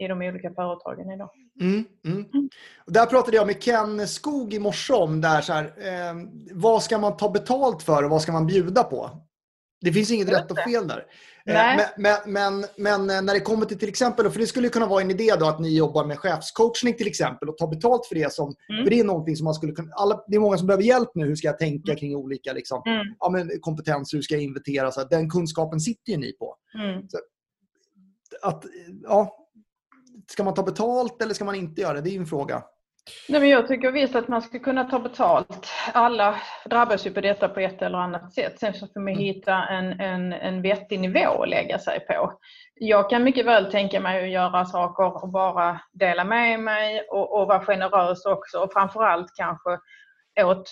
i 0.00 0.08
de 0.08 0.22
olika 0.22 0.50
företagen 0.54 1.10
idag. 1.10 1.30
Mm, 1.60 1.84
mm. 2.04 2.24
Där 2.86 3.06
pratade 3.06 3.36
jag 3.36 3.46
med 3.46 3.62
Ken 3.62 4.08
Skog 4.08 4.54
i 4.54 4.58
morse 4.58 4.92
om 4.92 5.20
där, 5.20 5.40
så 5.40 5.52
här, 5.52 5.64
eh, 5.64 6.14
vad 6.52 6.82
ska 6.82 6.98
man 6.98 7.16
ta 7.16 7.30
betalt 7.30 7.82
för 7.82 8.02
och 8.02 8.10
vad 8.10 8.22
ska 8.22 8.32
man 8.32 8.46
bjuda 8.46 8.82
på? 8.82 9.10
Det 9.80 9.92
finns 9.92 10.10
inget 10.10 10.28
rätt 10.28 10.50
och 10.50 10.58
fel 10.58 10.88
där. 10.88 10.98
Eh. 11.46 11.54
Men, 11.54 11.80
men, 11.96 12.16
men, 12.26 12.66
men 12.76 13.26
när 13.26 13.34
det 13.34 13.40
kommer 13.40 13.66
till 13.66 13.78
till 13.78 13.88
exempel, 13.88 14.30
för 14.30 14.40
det 14.40 14.46
skulle 14.46 14.68
kunna 14.68 14.86
vara 14.86 15.02
en 15.02 15.10
idé 15.10 15.32
då 15.40 15.46
att 15.46 15.60
ni 15.60 15.76
jobbar 15.76 16.04
med 16.04 16.18
chefscoachning 16.18 16.94
till 16.94 17.06
exempel 17.06 17.48
och 17.48 17.58
tar 17.58 17.66
betalt 17.66 18.06
för 18.06 18.14
det. 18.14 18.32
Som, 18.32 18.54
Mm. 18.70 18.84
För 18.84 18.90
det 18.90 19.00
är 19.00 19.04
någonting 19.04 19.36
som 19.36 19.44
man 19.44 19.54
skulle 19.54 19.72
kunna, 19.72 19.92
alla, 19.92 20.24
det 20.28 20.36
är 20.36 20.40
många 20.40 20.58
som 20.58 20.66
behöver 20.66 20.84
hjälp 20.84 21.08
nu. 21.14 21.26
Hur 21.26 21.36
ska 21.36 21.46
jag 21.46 21.58
tänka 21.58 21.94
kring 21.94 22.16
olika 22.16 22.52
liksom, 22.52 22.82
Mm. 22.86 23.06
ja, 23.18 23.30
men 23.30 23.50
kompetenser, 23.60 24.16
hur 24.16 24.22
ska 24.22 24.34
jag 24.34 24.42
inventera? 24.42 24.90
Så 24.92 25.00
att 25.00 25.10
den 25.10 25.30
kunskapen 25.30 25.80
sitter 25.80 26.12
ju 26.12 26.18
ni 26.18 26.32
på. 26.32 26.56
Mm. 26.74 27.02
Att, 28.42 28.64
ja, 29.02 29.39
ska 30.32 30.44
man 30.44 30.54
ta 30.54 30.62
betalt 30.62 31.22
eller 31.22 31.34
ska 31.34 31.44
man 31.44 31.54
inte 31.54 31.80
göra 31.80 31.94
det? 31.94 32.00
Det 32.00 32.10
är 32.10 32.18
en 32.20 32.26
fråga. 32.26 32.62
Nej, 33.28 33.40
men 33.40 33.48
jag 33.48 33.68
tycker 33.68 33.90
visst 33.92 34.14
att 34.14 34.28
man 34.28 34.42
ska 34.42 34.58
kunna 34.58 34.84
ta 34.84 34.98
betalt. 34.98 35.68
Alla 35.92 36.34
drabbas 36.64 37.06
ju 37.06 37.10
på 37.10 37.20
detta 37.20 37.48
på 37.48 37.60
ett 37.60 37.82
eller 37.82 37.98
annat 37.98 38.32
sätt. 38.34 38.60
Sen 38.60 38.74
så 38.74 38.86
får 38.86 39.00
man 39.00 39.12
Mm. 39.12 39.18
hitta 39.18 39.54
en, 39.54 40.00
en, 40.00 40.32
en 40.32 40.62
vettig 40.62 41.00
nivå 41.00 41.42
att 41.42 41.48
lägga 41.48 41.78
sig 41.78 42.00
på. 42.00 42.32
Jag 42.74 43.10
kan 43.10 43.24
mycket 43.24 43.46
väl 43.46 43.70
tänka 43.70 44.00
mig 44.00 44.24
att 44.24 44.30
göra 44.30 44.64
saker 44.64 45.22
och 45.24 45.28
bara 45.28 45.80
dela 45.92 46.24
med 46.24 46.60
mig 46.60 47.06
och, 47.10 47.40
och 47.40 47.48
vara 47.48 47.64
generös 47.64 48.24
också. 48.24 48.58
Och 48.58 48.72
framförallt 48.72 49.32
kanske 49.36 49.78
åt 50.44 50.70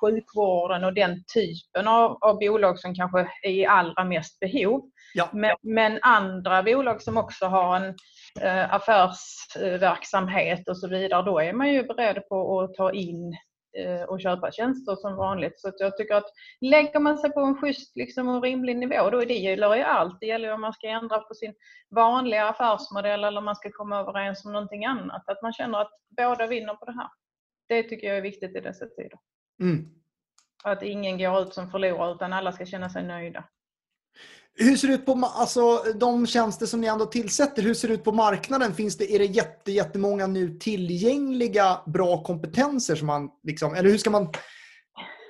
sjukvården 0.00 0.84
och 0.84 0.94
den 0.94 1.24
typen 1.34 1.88
av, 1.88 2.18
av 2.20 2.38
bolag 2.38 2.78
som 2.78 2.94
kanske 2.94 3.28
är 3.42 3.50
i 3.50 3.66
allra 3.66 4.04
mest 4.04 4.40
behov. 4.40 4.90
Ja. 5.14 5.28
Men, 5.32 5.56
men, 5.62 5.98
andra 6.02 6.62
bolag 6.62 7.02
som 7.02 7.16
också 7.16 7.46
har 7.46 7.76
en 7.76 7.94
eh, 8.40 8.74
affärsverksamhet 8.74 10.68
och 10.68 10.78
så 10.78 10.88
vidare, 10.88 11.22
då 11.22 11.38
är 11.38 11.52
man 11.52 11.72
ju 11.72 11.82
beredd 11.82 12.28
på 12.28 12.60
att 12.60 12.74
ta 12.74 12.92
in 12.92 13.36
eh, 13.78 14.02
och 14.02 14.20
köpa 14.20 14.52
tjänster 14.52 14.96
som 14.96 15.16
vanligt. 15.16 15.60
Så 15.60 15.72
jag 15.78 15.96
tycker 15.96 16.14
att 16.14 16.30
lägger 16.60 17.00
man 17.00 17.18
sig 17.18 17.32
på 17.32 17.40
en 17.40 17.56
schysst 17.56 17.96
liksom, 17.96 18.28
och 18.28 18.42
rimlig 18.42 18.76
nivå, 18.76 19.10
då 19.10 19.22
är 19.22 19.26
det 19.26 19.34
gäller 19.34 19.74
ju 19.76 19.82
allt. 19.82 20.20
Det 20.20 20.26
gäller 20.26 20.52
om 20.52 20.60
man 20.60 20.72
ska 20.72 20.88
ändra 20.88 21.18
på 21.18 21.34
sin 21.34 21.54
vanliga 21.90 22.48
affärsmodell 22.48 23.24
eller 23.24 23.38
om 23.38 23.44
man 23.44 23.56
ska 23.56 23.70
komma 23.72 24.00
överens 24.00 24.44
om 24.44 24.52
någonting 24.52 24.84
annat. 24.84 25.28
Att 25.28 25.42
man 25.42 25.52
känner 25.52 25.78
att 25.78 25.90
båda 26.16 26.46
vinner 26.46 26.74
på 26.74 26.84
det 26.84 26.92
här. 26.92 27.08
Det 27.68 27.82
tycker 27.82 28.06
jag 28.06 28.16
är 28.16 28.22
viktigt 28.22 28.56
i 28.56 28.60
dessa 28.60 28.86
tider. 28.86 29.18
Mm. 29.60 29.84
Att 30.64 30.82
ingen 30.82 31.18
går 31.18 31.42
ut 31.42 31.54
som 31.54 31.70
förlorare 31.70 32.14
utan 32.14 32.32
alla 32.32 32.52
ska 32.52 32.66
känna 32.66 32.90
sig 32.90 33.02
nöjda. 33.02 33.44
Hur 34.56 34.76
ser 34.76 34.88
det 34.88 34.94
ut 34.94 35.06
på 35.06 35.30
alltså, 35.34 35.82
de 35.94 36.26
tjänster 36.26 36.66
som 36.66 36.80
ni 36.80 36.86
ändå 36.86 37.06
tillsätter? 37.06 37.62
Hur 37.62 37.74
ser 37.74 37.88
det 37.88 37.94
ut 37.94 38.04
på 38.04 38.12
marknaden? 38.12 38.74
Finns 38.74 38.98
det, 38.98 39.14
är 39.14 39.18
det 39.18 39.24
jätte, 39.24 39.72
jättemånga 39.72 40.26
nu 40.26 40.58
tillgängliga 40.58 41.80
bra 41.86 42.22
kompetenser 42.22 42.94
som 42.94 43.06
man 43.06 43.30
liksom, 43.42 43.74
eller 43.74 43.90
hur 43.90 43.98
ska 43.98 44.10
man 44.10 44.28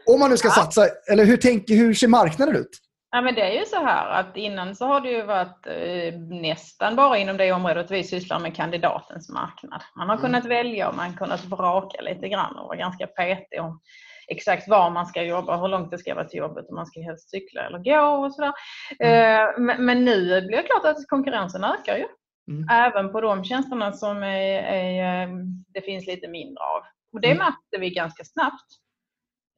om 0.07 0.21
man 0.21 0.31
nu 0.31 0.37
ska 0.37 0.49
satsa, 0.49 0.87
eller 1.13 1.25
hur, 1.25 1.37
tänker, 1.37 1.75
hur 1.75 1.95
ser 1.95 2.09
marknaden 2.09 2.57
ut? 2.57 2.81
Ja, 3.11 3.21
men 3.21 3.35
det 3.35 3.41
är 3.41 3.61
ju 3.61 3.65
så 3.67 3.77
här 3.77 4.21
att 4.21 4.37
innan 4.37 4.77
så 4.77 4.87
har 4.87 5.01
det 5.01 5.11
ju 5.11 5.23
varit 5.23 5.67
eh, 5.67 6.21
nästan 6.21 6.97
bara 6.97 7.19
inom 7.19 7.37
det 7.37 7.53
området 7.53 7.91
vi 7.91 8.05
sysslar 8.05 8.41
med 8.41 8.57
kandidatens 8.57 9.29
marknad. 9.29 9.83
Man 9.97 10.09
har 10.09 10.17
mm. 10.17 10.25
kunnat 10.25 10.45
välja 10.45 10.89
och 10.89 10.97
man 10.97 11.11
har 11.11 11.17
kunnat 11.17 11.45
vraka 11.45 12.01
lite 12.01 12.29
grann 12.29 12.57
och 12.57 12.67
vara 12.67 12.77
ganska 12.77 13.07
petig 13.07 13.61
om 13.61 13.81
exakt 14.29 14.69
var 14.69 14.91
man 14.91 15.07
ska 15.07 15.23
jobba, 15.23 15.57
hur 15.57 15.69
långt 15.69 15.91
det 15.91 15.99
ska 15.99 16.15
vara 16.15 16.25
till 16.25 16.39
jobbet, 16.39 16.69
om 16.69 16.75
man 16.75 16.87
ska 16.87 17.01
helst 17.01 17.31
cykla 17.31 17.67
eller 17.67 17.79
gå 17.79 18.27
och 18.27 18.35
sådär. 18.35 18.53
Mm. 18.99 19.41
Eh, 19.41 19.49
men, 19.59 19.85
men, 19.85 20.05
nu 20.05 20.41
blir 20.41 20.57
det 20.57 20.63
klart 20.63 20.85
att 20.85 21.09
konkurrensen 21.09 21.65
ökar 21.65 21.97
ju. 21.97 22.07
Mm. 22.51 22.69
Även 22.71 23.13
på 23.13 23.21
de 23.21 23.45
tjänsterna 23.45 23.93
som 23.93 24.23
är, 24.23 24.63
är, 24.63 25.23
eh, 25.23 25.29
det 25.69 25.81
finns 25.81 26.07
lite 26.07 26.29
mindre 26.29 26.65
av. 26.65 26.83
Och 27.13 27.21
det 27.21 27.31
mm. 27.31 27.39
märkte 27.39 27.79
vi 27.81 27.91
ganska 27.91 28.25
snabbt. 28.25 28.67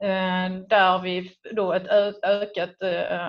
Eh, 0.03 0.69
där 0.69 1.03
vi 1.03 1.33
då 1.53 1.73
ett 1.73 1.87
ökat 2.23 2.77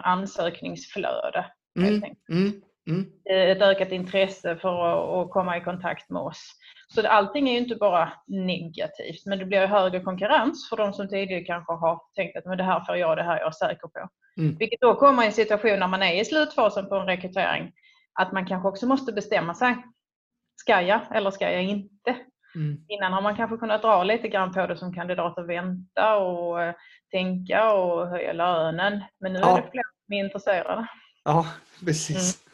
ansökningsflöde. 0.04 1.46
Mm. 1.80 2.04
Mm. 2.30 2.62
Mm. 2.88 3.06
Ett 3.30 3.62
ökat 3.62 3.92
intresse 3.92 4.56
för 4.56 5.24
att 5.24 5.32
komma 5.32 5.58
i 5.58 5.62
kontakt 5.62 6.10
med 6.10 6.22
oss. 6.22 6.54
Så 6.88 7.08
allting 7.08 7.50
är 7.50 7.54
ju 7.54 7.58
inte 7.58 7.76
bara 7.76 8.14
negativt, 8.28 9.26
men 9.26 9.40
det 9.40 9.46
blir 9.46 9.68
högre 9.68 10.00
konkurrens 10.00 10.70
för 10.70 10.78
de 10.78 10.94
som 10.94 11.10
tidigare 11.10 11.44
kanske 11.44 11.74
har 11.74 12.02
tänkt 12.16 12.38
att 12.38 12.46
men 12.46 12.58
det 12.58 12.64
här 12.64 12.80
får 12.86 12.98
jag, 12.98 13.18
det 13.18 13.24
här 13.24 13.38
är 13.38 13.42
jag 13.42 13.56
säker 13.56 13.88
på. 13.88 14.10
Mm. 14.38 14.56
Vilket 14.58 14.82
då 14.82 14.96
kommer 14.96 15.24
i 15.24 15.26
en 15.26 15.32
situation 15.32 15.80
när 15.80 15.88
man 15.88 16.04
är 16.04 16.22
i 16.22 16.26
slutfasen 16.26 16.90
på 16.90 16.96
en 16.96 17.06
rekrytering, 17.06 17.72
att 18.14 18.32
man 18.32 18.46
kanske 18.46 18.70
också 18.70 18.88
måste 18.88 19.14
bestämma 19.14 19.54
sig. 19.54 19.76
Ska 20.56 20.82
jag 20.82 21.02
eller 21.12 21.32
ska 21.32 21.52
jag 21.52 21.64
inte? 21.64 22.16
Mm. 22.56 22.78
Innan 22.88 23.14
har 23.14 23.22
man 23.22 23.36
kanske 23.36 23.58
kunnat 23.58 23.82
dra 23.82 24.04
lite 24.04 24.28
grann 24.28 24.54
på 24.54 24.68
det 24.68 24.78
som 24.78 24.94
kandidat 24.94 25.38
och 25.38 25.50
vänta 25.50 26.16
och 26.16 26.60
uh, 26.60 26.74
tänka 27.12 27.72
och 27.72 28.08
höja 28.08 28.34
lönen. 28.34 29.04
Men 29.20 29.34
nu 29.34 29.40
ja. 29.40 29.58
är 29.58 29.62
det 29.62 29.72
fler 29.72 29.84
som 30.06 30.14
är 30.14 30.20
intresserade. 30.20 30.88
Ja, 31.24 31.48
precis. 31.86 32.42
Mm. 32.42 32.47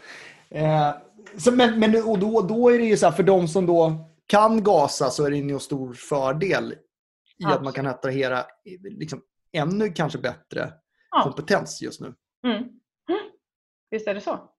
Eh, 0.53 0.91
så, 1.37 1.51
men 1.51 1.79
men 1.79 2.03
och 2.03 2.19
då, 2.19 2.41
då 2.41 2.69
är 2.69 2.79
det 2.79 2.85
ju 2.85 2.97
så 2.97 3.05
här, 3.05 3.13
för 3.13 3.23
de 3.23 3.47
som 3.47 3.65
då 3.65 4.09
kan 4.27 4.63
gasa 4.63 5.09
så 5.09 5.25
är 5.25 5.31
det 5.31 5.37
en 5.37 5.59
stor 5.59 5.93
fördel 5.93 6.73
i 6.73 6.75
ja. 7.37 7.53
att 7.53 7.63
man 7.63 7.73
kan 7.73 7.87
attrahera 7.87 8.45
liksom, 8.81 9.21
ännu 9.53 9.93
kanske 9.93 10.19
bättre 10.19 10.73
ja. 11.11 11.23
kompetens 11.23 11.81
just 11.81 12.01
nu. 12.01 12.13
Mm. 12.47 12.63
Visst 13.91 14.07
är 14.07 14.13
det 14.13 14.21
så. 14.21 14.49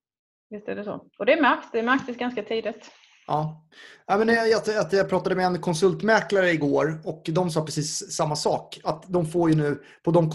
Visst 0.50 0.68
är 0.68 0.76
det 0.76 0.84
så. 0.84 1.06
Och 1.18 1.26
det 1.26 1.40
märks. 1.40 1.66
Det 1.72 1.82
märktes 1.82 2.16
ganska 2.16 2.42
tidigt. 2.42 2.90
Ja. 3.26 3.66
ja 4.06 4.18
men 4.18 4.28
jag, 4.28 4.48
jag, 4.48 4.62
jag 4.92 5.08
pratade 5.08 5.36
med 5.36 5.46
en 5.46 5.60
konsultmäklare 5.60 6.50
igår 6.50 7.00
och 7.04 7.22
de 7.26 7.50
sa 7.50 7.64
precis 7.64 8.12
samma 8.12 8.36
sak. 8.36 8.80
Att 8.84 9.04
de 9.08 9.26
får 9.26 9.50
ju 9.50 9.56
nu 9.56 9.82
på 10.02 10.10
de 10.10 10.30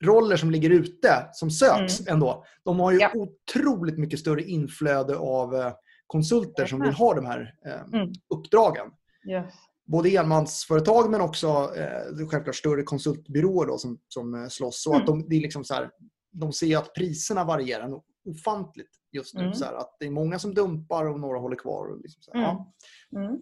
konsultroller 0.00 0.36
som 0.36 0.50
ligger 0.50 0.70
ute, 0.70 1.28
som 1.32 1.50
söks 1.50 2.00
mm. 2.00 2.12
ändå, 2.12 2.44
de 2.64 2.80
har 2.80 2.92
ju 2.92 2.98
ja. 2.98 3.10
otroligt 3.14 3.98
mycket 3.98 4.20
större 4.20 4.42
inflöde 4.42 5.16
av 5.16 5.54
eh, 5.54 5.72
konsulter 6.06 6.66
som 6.66 6.80
vill 6.80 6.92
ha 6.92 7.14
de 7.14 7.26
här 7.26 7.54
eh, 7.66 8.00
mm. 8.00 8.12
uppdragen. 8.34 8.86
Yes. 9.30 9.54
Både 9.86 10.16
enmansföretag 10.16 11.10
men 11.10 11.20
också 11.20 11.70
eh, 11.76 12.28
självklart 12.28 12.56
större 12.56 12.82
konsultbyråer 12.82 13.66
då, 13.66 13.78
som, 13.78 13.98
som 14.08 14.34
eh, 14.34 14.48
slåss. 14.48 14.82
Så 14.82 14.90
mm. 14.90 15.00
att 15.00 15.06
de, 15.06 15.28
det 15.28 15.36
är 15.36 15.40
liksom 15.40 15.64
så 15.64 15.74
här, 15.74 15.90
de 16.32 16.52
ser 16.52 16.76
att 16.76 16.94
priserna 16.94 17.44
varierar 17.44 18.00
ofantligt 18.24 18.90
just 19.12 19.34
nu. 19.34 19.40
Mm. 19.40 19.54
Så 19.54 19.64
här, 19.64 19.74
att 19.74 19.96
det 20.00 20.06
är 20.06 20.10
många 20.10 20.38
som 20.38 20.54
dumpar 20.54 21.04
och 21.04 21.20
några 21.20 21.38
håller 21.38 21.56
kvar. 21.56 21.86
Och 21.86 22.00
liksom 22.00 22.22
så 22.22 22.32
här, 22.34 22.42
ja. 22.42 22.72
Mm. 23.16 23.26
Mm. 23.26 23.40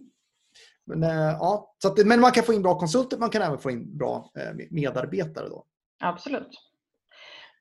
Men, 0.87 1.03
äh, 1.03 1.37
ja, 1.41 1.75
så 1.83 1.89
att, 1.89 2.07
men 2.07 2.21
man 2.21 2.33
kan 2.33 2.45
få 2.45 2.53
in 2.53 2.63
bra 2.63 2.79
konsulter, 2.79 3.19
man 3.19 3.31
kan 3.31 3.43
även 3.43 3.59
få 3.59 3.71
in 3.71 3.97
bra 3.97 4.31
äh, 4.39 4.67
medarbetare. 4.71 5.49
Då. 5.49 5.65
Absolut. 6.01 6.61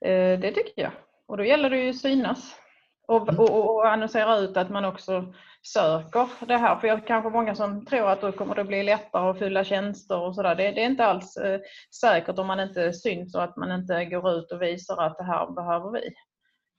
Eh, 0.06 0.40
det 0.40 0.52
tycker 0.52 0.82
jag. 0.82 0.92
Och 1.28 1.38
då 1.38 1.44
gäller 1.44 1.70
det 1.70 1.78
ju 1.78 1.90
att 1.90 1.98
synas. 1.98 2.56
Och, 3.08 3.30
mm. 3.30 3.40
och, 3.40 3.76
och, 3.76 3.92
annonsera 3.92 4.38
ut 4.38 4.58
att 4.58 4.70
man 4.70 4.86
också 4.86 5.34
söker 5.62 6.46
det 6.46 6.58
här. 6.58 6.76
För 6.76 6.88
jag 6.88 7.08
kanske 7.08 7.30
många 7.30 7.56
som 7.56 7.86
tror 7.86 8.10
att 8.10 8.22
då 8.22 8.32
kommer 8.32 8.56
det 8.56 8.64
bli 8.64 8.84
lättare 8.84 9.30
att 9.30 9.40
fylla 9.40 9.64
tjänster 9.64 10.20
och 10.20 10.36
sådär. 10.36 10.56
Det, 10.56 10.72
det, 10.72 10.82
är 10.82 10.86
inte 10.86 11.06
alls 11.06 11.38
eh, 11.38 11.60
säkert 12.02 12.40
om 12.40 12.48
man 12.48 12.60
inte 12.60 12.94
syns 12.94 13.36
och 13.36 13.44
att 13.44 13.58
man 13.58 13.72
inte 13.72 14.06
går 14.06 14.32
ut 14.32 14.52
och 14.52 14.62
visar 14.62 15.04
att 15.04 15.18
det 15.18 15.24
här 15.24 15.52
behöver 15.52 15.92
vi. 15.92 16.14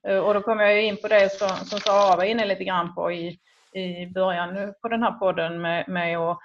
Eh, 0.08 0.18
och 0.18 0.34
då 0.34 0.40
kommer 0.40 0.64
jag 0.64 0.82
in 0.82 0.96
på 0.96 1.08
det 1.08 1.32
som, 1.32 1.49
som 1.49 1.78
Sara 1.78 2.16
var 2.16 2.25
inne 2.25 2.46
lite 2.46 2.64
grann 2.64 2.94
på 2.94 3.12
i, 3.12 3.38
i 3.73 4.06
början 4.06 4.75
på 4.82 4.88
den 4.88 5.02
här 5.02 5.12
podden 5.12 5.61
med, 5.61 5.88
med 5.88 6.18
att 6.18 6.38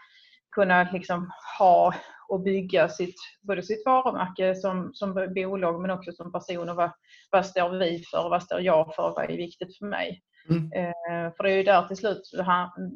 kunna 0.51 0.87
liksom 0.91 1.31
ha 1.59 1.93
och 2.29 2.41
bygga 2.41 2.89
sitt, 2.89 3.15
både 3.41 3.63
sitt 3.63 3.85
varumärke 3.85 4.55
som, 4.55 4.91
som 4.93 5.33
bolag 5.35 5.81
men 5.81 5.91
också 5.91 6.11
som 6.11 6.31
person. 6.31 6.69
Och 6.69 6.75
vad, 6.75 6.91
vad 7.31 7.45
står 7.45 7.69
vi 7.69 8.03
för? 8.11 8.29
Vad 8.29 8.43
står 8.43 8.61
jag 8.61 8.95
för? 8.95 9.13
Vad 9.15 9.23
är 9.23 9.37
viktigt 9.37 9.77
för 9.77 9.85
mig? 9.85 10.21
Mm. 10.49 10.63
Eh, 10.63 11.33
för 11.37 11.43
det 11.43 11.51
är 11.51 11.55
ju 11.55 11.63
där 11.63 11.87
till 11.87 11.97
slut 11.97 12.21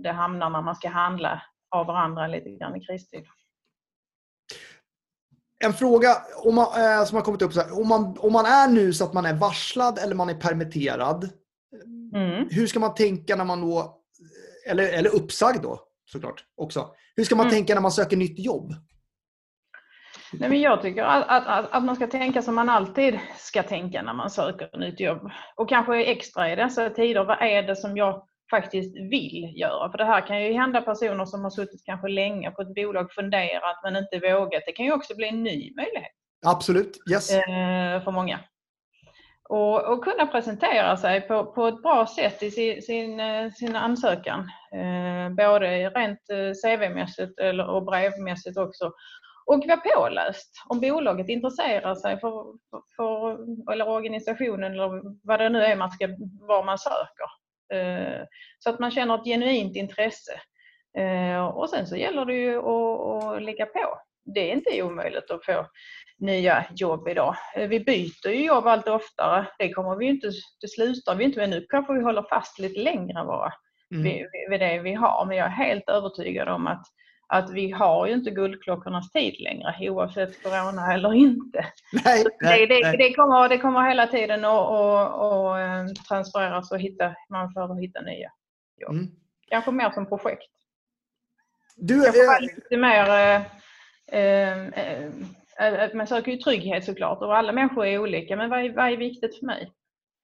det 0.03 0.11
hamnar 0.11 0.49
när 0.49 0.61
man 0.61 0.75
ska 0.75 0.89
handla 0.89 1.41
av 1.75 1.85
varandra 1.85 2.27
lite 2.27 2.49
grann 2.49 2.75
i 2.75 2.85
kristid. 2.85 3.25
En 5.59 5.73
fråga 5.73 6.17
om 6.43 6.55
man, 6.55 6.65
eh, 6.65 7.05
som 7.05 7.15
har 7.15 7.21
kommit 7.23 7.41
upp. 7.41 7.53
Så 7.53 7.61
här, 7.61 7.79
om, 7.79 7.87
man, 7.87 8.17
om 8.19 8.33
man 8.33 8.45
är 8.45 8.67
nu 8.67 8.93
så 8.93 9.03
att 9.03 9.13
man 9.13 9.25
är 9.25 9.33
varslad 9.33 9.99
eller 9.99 10.15
man 10.15 10.29
är 10.29 10.33
permitterad. 10.33 11.29
Mm. 12.15 12.47
Hur 12.51 12.67
ska 12.67 12.79
man 12.79 12.95
tänka 12.95 13.35
när 13.35 13.45
man 13.45 13.61
då, 13.61 13.97
eller, 14.67 14.93
eller 14.93 15.15
uppsagd 15.15 15.63
då 15.63 15.79
såklart 16.05 16.45
också. 16.55 16.95
Hur 17.15 17.23
ska 17.23 17.35
man 17.35 17.45
mm. 17.45 17.53
tänka 17.53 17.73
när 17.73 17.81
man 17.81 17.91
söker 17.91 18.17
nytt 18.17 18.39
jobb? 18.39 18.73
Nej, 20.39 20.49
men 20.49 20.61
jag 20.61 20.81
tycker 20.81 21.03
att, 21.03 21.47
att, 21.47 21.71
att, 21.71 21.83
man 21.83 21.95
ska 21.95 22.07
tänka 22.07 22.41
som 22.41 22.55
man 22.55 22.69
alltid 22.69 23.19
ska 23.37 23.63
tänka 23.63 24.01
när 24.01 24.13
man 24.13 24.29
söker 24.29 24.77
nytt 24.77 24.99
jobb. 24.99 25.31
Och 25.55 25.69
kanske 25.69 26.03
extra 26.03 26.51
i 26.51 26.55
dessa 26.55 26.89
tider, 26.89 27.23
vad 27.23 27.41
är 27.41 27.63
det 27.63 27.75
som 27.75 27.97
jag 27.97 28.23
faktiskt 28.49 28.95
vill 28.95 29.53
göra? 29.55 29.91
För 29.91 29.97
det 29.97 30.05
här 30.05 30.27
kan 30.27 30.43
ju 30.43 30.53
hända 30.53 30.81
personer 30.81 31.25
som 31.25 31.43
har 31.43 31.49
suttit 31.49 31.85
kanske 31.85 32.07
länge 32.07 32.51
på 32.51 32.61
ett 32.61 32.75
bolag, 32.75 33.11
funderat 33.11 33.79
men 33.83 33.95
inte 33.95 34.19
vågat. 34.19 34.63
Det 34.65 34.71
kan 34.71 34.85
ju 34.85 34.93
också 34.93 35.15
bli 35.15 35.27
en 35.27 35.43
ny 35.43 35.73
möjlighet. 35.75 36.11
Absolut, 36.45 36.97
yes. 37.11 37.31
Eh, 37.31 38.03
för 38.03 38.11
många. 38.11 38.39
Och, 39.49 39.91
och, 39.93 40.03
kunna 40.03 40.25
presentera 40.25 40.97
sig 40.97 41.21
på, 41.21 41.45
på 41.45 41.67
ett 41.67 41.81
bra 41.81 42.07
sätt 42.07 42.43
i 42.43 42.51
sin, 42.51 42.81
sin, 42.81 43.19
eh, 43.19 43.51
sin 43.51 43.75
ansökan. 43.75 44.39
Eh, 44.75 45.35
både 45.35 45.89
rent 45.89 46.19
CV-mässigt 46.63 47.39
och 47.69 47.85
brevmässigt 47.85 48.57
också 48.57 48.91
och 49.45 49.63
vara 49.67 49.77
påläst 49.77 50.51
om 50.69 50.79
bolaget 50.79 51.29
intresserar 51.29 51.95
sig 51.95 52.19
för, 52.19 52.45
för, 52.95 53.37
eller 53.71 53.87
organisationen 53.87 54.73
eller 54.73 55.01
vad 55.27 55.39
det 55.39 55.49
nu 55.49 55.59
är 55.59 55.75
man 55.75 55.91
ska, 55.91 56.07
var 56.47 56.63
man 56.63 56.77
söker. 56.77 57.29
Eh, 57.73 58.25
så 58.59 58.69
att 58.69 58.79
man 58.79 58.91
känner 58.91 59.15
ett 59.15 59.25
genuint 59.25 59.75
intresse. 59.75 60.31
Eh, 60.97 61.45
och 61.45 61.69
sen 61.69 61.87
så 61.87 61.95
gäller 61.95 62.25
det 62.25 62.33
ju 62.33 62.57
att, 62.57 63.23
att 63.23 63.43
ligga 63.43 63.65
på. 63.65 63.99
Det 64.25 64.39
är 64.39 64.53
inte 64.53 64.83
omöjligt 64.83 65.31
att 65.31 65.45
få 65.45 65.67
nya 66.17 66.65
jobb 66.75 67.07
idag. 67.07 67.35
Eh, 67.55 67.67
vi 67.67 67.79
byter 67.79 68.27
ju 68.27 68.45
jobb 68.45 68.67
allt 68.67 68.87
oftare. 68.87 69.47
Det 69.59 69.73
kommer 69.73 69.95
vi 69.95 70.05
inte, 70.05 70.27
det 70.61 70.67
slutar 70.67 71.15
vi 71.15 71.23
inte 71.23 71.39
med 71.39 71.49
nu. 71.49 71.65
Kanske 71.69 71.93
vi 71.93 72.03
håller 72.03 72.25
fast 72.29 72.59
lite 72.59 72.79
längre 72.79 73.25
bara 73.25 73.53
mm. 73.91 74.03
vid, 74.03 74.25
vid 74.49 74.59
det 74.59 74.79
vi 74.79 74.93
har. 74.93 75.25
Men 75.25 75.37
jag 75.37 75.47
är 75.47 75.51
helt 75.51 75.89
övertygad 75.89 76.47
om 76.47 76.67
att 76.67 76.83
att 77.33 77.49
vi 77.53 77.71
har 77.71 78.07
ju 78.07 78.13
inte 78.13 78.31
guldklockornas 78.31 79.11
tid 79.11 79.35
längre 79.39 79.89
oavsett 79.89 80.43
corona 80.43 80.93
eller 80.93 81.13
inte. 81.13 81.65
Nej, 82.05 82.25
nej, 82.41 82.67
det, 82.67 82.91
det, 82.91 82.97
det, 82.97 83.13
kommer, 83.13 83.49
det 83.49 83.57
kommer 83.57 83.89
hela 83.89 84.07
tiden 84.07 84.45
att, 84.45 84.69
att 84.69 85.59
eh, 85.59 85.93
transfereras 86.07 86.71
och 86.71 86.79
hitta, 86.79 87.15
man 87.29 87.53
får 87.53 87.81
hitta 87.81 88.01
nya 88.01 88.31
jobb. 88.81 88.91
Mm. 88.91 89.11
Kanske 89.49 89.71
mer 89.71 89.91
som 89.91 90.05
projekt. 90.05 90.51
Du, 91.75 92.03
Kanske 92.03 92.23
äh, 92.23 92.41
lite 92.41 92.77
mer 92.77 93.09
äh, 94.11 94.67
äh, 95.57 95.93
man 95.93 96.07
söker 96.07 96.31
ju 96.31 96.37
trygghet 96.37 96.85
såklart 96.85 97.21
och 97.21 97.37
alla 97.37 97.51
människor 97.51 97.85
är 97.85 97.99
olika. 97.99 98.35
Men 98.35 98.49
vad 98.49 98.59
är, 98.59 98.73
vad 98.73 98.93
är 98.93 98.97
viktigt 98.97 99.39
för 99.39 99.45
mig? 99.45 99.71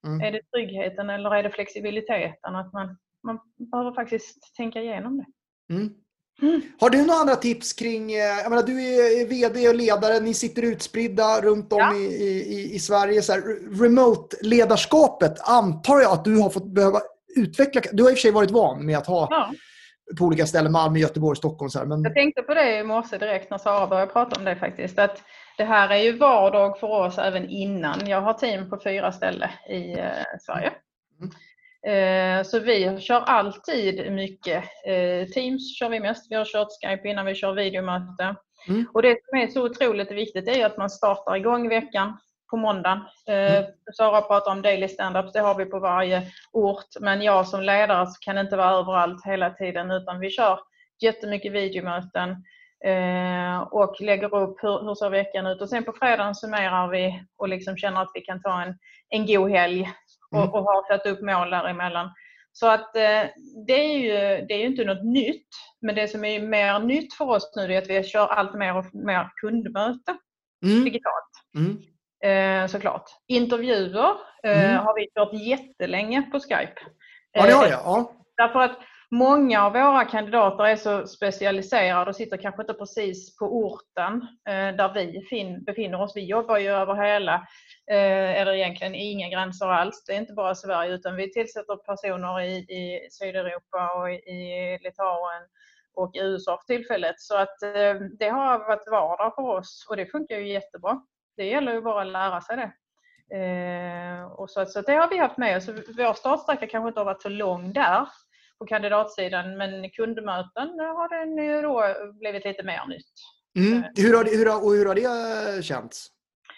Mm. 0.06 0.20
Är 0.20 0.32
det 0.32 0.42
tryggheten 0.54 1.10
eller 1.10 1.34
är 1.34 1.42
det 1.42 1.50
flexibiliteten? 1.50 2.56
Att 2.56 2.72
man, 2.72 2.98
man 3.22 3.38
behöver 3.56 3.92
faktiskt 3.92 4.54
tänka 4.56 4.82
igenom 4.82 5.18
det. 5.18 5.26
Mm. 5.74 5.94
Mm. 6.42 6.60
Har 6.80 6.90
du 6.90 7.06
några 7.06 7.20
andra 7.20 7.36
tips 7.36 7.72
kring, 7.72 8.12
eh, 8.12 8.18
jag 8.18 8.50
menar, 8.50 8.62
du 8.62 8.82
är 8.82 9.26
VD 9.26 9.68
och 9.68 9.74
ledare, 9.74 10.20
ni 10.20 10.34
sitter 10.34 10.62
utspridda 10.62 11.40
runt 11.40 11.72
om 11.72 11.78
ja. 11.78 11.94
i, 11.94 12.04
i, 12.04 12.74
i 12.74 12.78
Sverige. 12.78 13.20
Remote-ledarskapet 13.80 15.40
antar 15.40 16.00
jag 16.00 16.12
att 16.12 16.24
du 16.24 16.36
har 16.36 16.50
fått 16.50 16.66
behöva 16.66 17.00
utveckla. 17.36 17.80
Du 17.92 18.02
har 18.02 18.10
i 18.10 18.14
och 18.14 18.16
för 18.16 18.22
sig 18.22 18.30
varit 18.30 18.50
van 18.50 18.86
med 18.86 18.98
att 18.98 19.06
ha 19.06 19.28
ja. 19.30 19.50
på 20.18 20.24
olika 20.24 20.46
ställen, 20.46 20.72
Malmö, 20.72 20.98
Göteborg, 20.98 21.36
Stockholm. 21.36 21.70
Så 21.70 21.78
här, 21.78 21.86
men... 21.86 22.02
Jag 22.02 22.14
tänkte 22.14 22.42
på 22.42 22.54
det 22.54 22.78
i 22.78 22.84
morse 22.84 23.18
direkt 23.18 23.50
när 23.50 23.58
Sara 23.58 23.86
började 23.86 24.12
prata 24.12 24.38
om 24.38 24.44
det 24.44 24.56
faktiskt. 24.56 24.98
Att 24.98 25.22
det 25.58 25.64
här 25.64 25.88
är 25.88 26.02
ju 26.02 26.12
vardag 26.12 26.78
för 26.78 26.86
oss 26.86 27.18
även 27.18 27.48
innan. 27.48 28.06
Jag 28.06 28.20
har 28.20 28.32
team 28.34 28.70
på 28.70 28.80
fyra 28.84 29.12
ställen 29.12 29.50
i 29.68 29.92
eh, 29.92 30.06
Sverige. 30.40 30.72
Mm. 31.20 31.30
Eh, 31.86 32.42
så 32.42 32.58
vi 32.58 33.00
kör 33.00 33.20
alltid 33.20 34.12
mycket. 34.12 34.64
Eh, 34.86 35.28
Teams 35.28 35.78
kör 35.78 35.88
vi 35.88 36.00
mest. 36.00 36.30
Vi 36.30 36.34
har 36.34 36.44
kört 36.44 36.68
Skype 36.82 37.08
innan 37.08 37.26
vi 37.26 37.34
kör 37.34 37.52
videomöte. 37.52 38.36
Mm. 38.68 38.86
Och 38.94 39.02
det 39.02 39.18
som 39.28 39.38
är 39.38 39.48
så 39.48 39.64
otroligt 39.64 40.10
viktigt 40.10 40.48
är 40.48 40.66
att 40.66 40.76
man 40.76 40.90
startar 40.90 41.36
igång 41.36 41.68
veckan 41.68 42.18
på 42.50 42.56
måndagen. 42.56 42.98
Eh, 43.28 43.56
mm. 43.56 43.70
Sara 43.96 44.20
pratar 44.20 44.52
om 44.52 44.62
daily 44.62 44.86
stand-ups, 44.86 45.32
det 45.32 45.40
har 45.40 45.54
vi 45.54 45.64
på 45.64 45.78
varje 45.78 46.22
ort. 46.52 46.88
Men 47.00 47.22
jag 47.22 47.48
som 47.48 47.62
ledare 47.62 48.06
kan 48.20 48.38
inte 48.38 48.56
vara 48.56 48.70
överallt 48.70 49.26
hela 49.26 49.50
tiden 49.50 49.90
utan 49.90 50.20
vi 50.20 50.30
kör 50.30 50.60
jättemycket 51.02 51.52
videomöten 51.52 52.44
och 53.70 54.00
lägger 54.00 54.34
upp 54.34 54.62
hur, 54.62 54.84
hur 54.84 54.94
ser 54.94 55.10
veckan 55.10 55.46
ut. 55.46 55.62
Och 55.62 55.68
sen 55.68 55.84
på 55.84 55.92
fredagen 55.92 56.34
summerar 56.34 56.88
vi 56.88 57.24
och 57.36 57.48
liksom 57.48 57.76
känner 57.76 58.02
att 58.02 58.10
vi 58.14 58.20
kan 58.20 58.42
ta 58.42 58.62
en, 58.62 58.78
en 59.08 59.26
god 59.26 59.50
helg 59.50 59.88
och, 60.30 60.42
mm. 60.42 60.50
och 60.50 60.64
har 60.64 60.88
satt 60.88 61.06
upp 61.06 61.20
mål 61.20 61.50
däremellan. 61.50 62.10
Så 62.52 62.66
att 62.66 62.96
eh, 62.96 63.22
det 63.66 63.80
är 63.84 63.98
ju 63.98 64.46
det 64.46 64.54
är 64.54 64.58
ju 64.58 64.66
inte 64.66 64.84
något 64.84 65.04
nytt. 65.04 65.48
Men 65.80 65.94
det 65.94 66.08
som 66.08 66.24
är 66.24 66.40
mer 66.40 66.78
nytt 66.78 67.14
för 67.14 67.24
oss 67.24 67.52
nu 67.56 67.74
är 67.74 67.78
att 67.78 67.90
vi 67.90 68.04
kör 68.04 68.26
allt 68.26 68.54
mer 68.54 68.76
och 68.76 68.94
mer 68.94 69.30
kundmöte 69.40 70.16
mm. 70.64 70.84
digitalt. 70.84 71.30
Mm. 71.56 71.82
Eh, 72.24 72.68
såklart. 72.68 73.04
Intervjuer 73.28 74.10
eh, 74.44 74.70
mm. 74.70 74.84
har 74.84 74.94
vi 74.94 75.08
kört 75.14 75.32
jättelänge 75.32 76.22
på 76.22 76.40
Skype. 76.40 76.74
Ja, 77.32 77.46
det 77.46 77.52
har 77.52 77.66
jag. 77.66 77.80
Ja. 77.84 78.12
Därför 78.36 78.60
att 78.60 78.78
många 79.10 79.64
av 79.64 79.72
våra 79.72 80.04
kandidater 80.04 80.64
är 80.64 80.76
så 80.76 81.06
specialiserade 81.06 82.10
och 82.10 82.16
sitter 82.16 82.36
kanske 82.36 82.62
inte 82.62 82.74
precis 82.74 83.36
på 83.36 83.44
orten 83.44 84.12
eh, 84.48 84.76
där 84.76 84.94
vi 84.94 85.24
befinner 85.66 86.00
oss. 86.00 86.16
Vi 86.16 86.24
jobbar 86.24 86.58
ju 86.58 86.68
över 86.68 86.94
hela, 86.94 87.34
eh, 87.34 87.40
eller 87.94 88.52
egentligen 88.52 88.94
inga 88.94 89.28
gränser 89.28 89.66
alls. 89.66 90.04
Det 90.06 90.12
är 90.12 90.16
inte 90.16 90.32
bara 90.32 90.54
Sverige 90.54 90.94
utan 90.94 91.16
vi 91.16 91.32
tillsätter 91.32 91.76
personer 91.76 92.40
i, 92.40 92.56
i 92.56 93.08
Sydeuropa 93.10 93.94
och 93.94 94.10
i 94.10 94.78
Litauen 94.82 95.42
och 95.94 96.16
i 96.16 96.20
USA 96.20 96.58
för 96.66 96.74
tillfället. 96.74 97.20
Så 97.20 97.36
att 97.36 97.62
eh, 97.62 97.94
det 98.18 98.28
har 98.28 98.58
varit 98.58 98.90
vardag 98.90 99.34
för 99.34 99.42
oss 99.42 99.86
och 99.88 99.96
det 99.96 100.06
funkar 100.06 100.36
ju 100.36 100.52
jättebra. 100.52 101.02
Det 101.36 101.44
gäller 101.44 101.72
ju 101.72 101.80
bara 101.80 102.02
att 102.02 102.06
lära 102.06 102.40
sig 102.40 102.56
det. 102.56 102.72
och 104.24 104.50
så, 104.50 104.66
så 104.66 104.80
det 104.80 104.94
har 104.94 105.08
vi 105.08 105.18
haft 105.18 105.36
med 105.36 105.56
oss. 105.56 105.68
Vår 105.68 106.14
startsträcka 106.14 106.66
kanske 106.66 106.88
inte 106.88 107.00
har 107.00 107.04
varit 107.04 107.22
så 107.22 107.28
lång 107.28 107.72
där 107.72 108.08
på 108.58 108.66
kandidatsidan 108.66 109.56
men 109.56 109.90
kundmöten 109.90 110.68
har 110.68 111.08
den 111.08 111.44
ju 111.44 111.62
då 111.62 111.94
blivit 112.20 112.44
lite 112.44 112.62
mer 112.62 112.86
nytt. 112.88 113.14
Mm. 113.58 113.84
Hur, 113.96 114.16
har 114.16 114.24
det, 114.24 114.30
hur, 114.30 114.46
har, 114.46 114.64
och 114.64 114.72
hur 114.72 114.86
har 114.86 114.94
det 114.94 115.62
känts? 115.62 116.08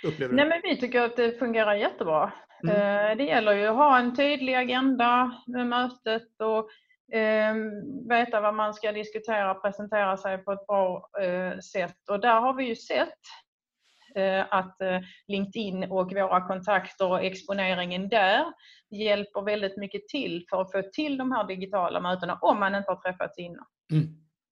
Upplever 0.05 0.35
Nej, 0.35 0.49
men 0.49 0.61
vi 0.65 0.77
tycker 0.77 1.01
att 1.01 1.17
det 1.17 1.39
fungerar 1.39 1.75
jättebra. 1.75 2.33
Mm. 2.65 2.77
Eh, 2.77 3.17
det 3.17 3.25
gäller 3.25 3.53
ju 3.53 3.67
att 3.67 3.77
ha 3.77 3.99
en 3.99 4.17
tydlig 4.17 4.55
agenda 4.55 5.33
med 5.47 5.67
mötet 5.67 6.41
och 6.41 6.71
eh, 7.17 7.55
veta 8.09 8.41
vad 8.41 8.55
man 8.55 8.75
ska 8.75 8.93
diskutera 8.93 9.51
och 9.51 9.63
presentera 9.63 10.17
sig 10.17 10.39
på 10.39 10.53
ett 10.53 10.67
bra 10.67 11.09
eh, 11.23 11.59
sätt. 11.59 11.99
Och 12.11 12.21
där 12.21 12.41
har 12.41 12.55
vi 12.55 12.65
ju 12.65 12.77
sett 12.77 13.19
Eh, 14.15 14.45
att 14.51 14.77
LinkedIn 15.29 15.85
och 15.85 16.13
våra 16.13 16.41
kontakter 16.47 17.07
och 17.07 17.25
exponeringen 17.25 18.09
där 18.09 18.45
hjälper 18.91 19.43
väldigt 19.43 19.77
mycket 19.77 20.09
till 20.09 20.47
för 20.51 20.61
att 20.61 20.73
få 20.73 20.83
till 20.93 21.19
de 21.19 21.33
här 21.33 21.47
digitala 21.47 22.01
mötena 22.01 22.39
om 22.43 22.61
man 22.61 22.75
inte 22.75 22.91
har 22.91 22.97
träffats 22.97 23.39
innan. 23.39 23.65
Mm. 23.93 24.07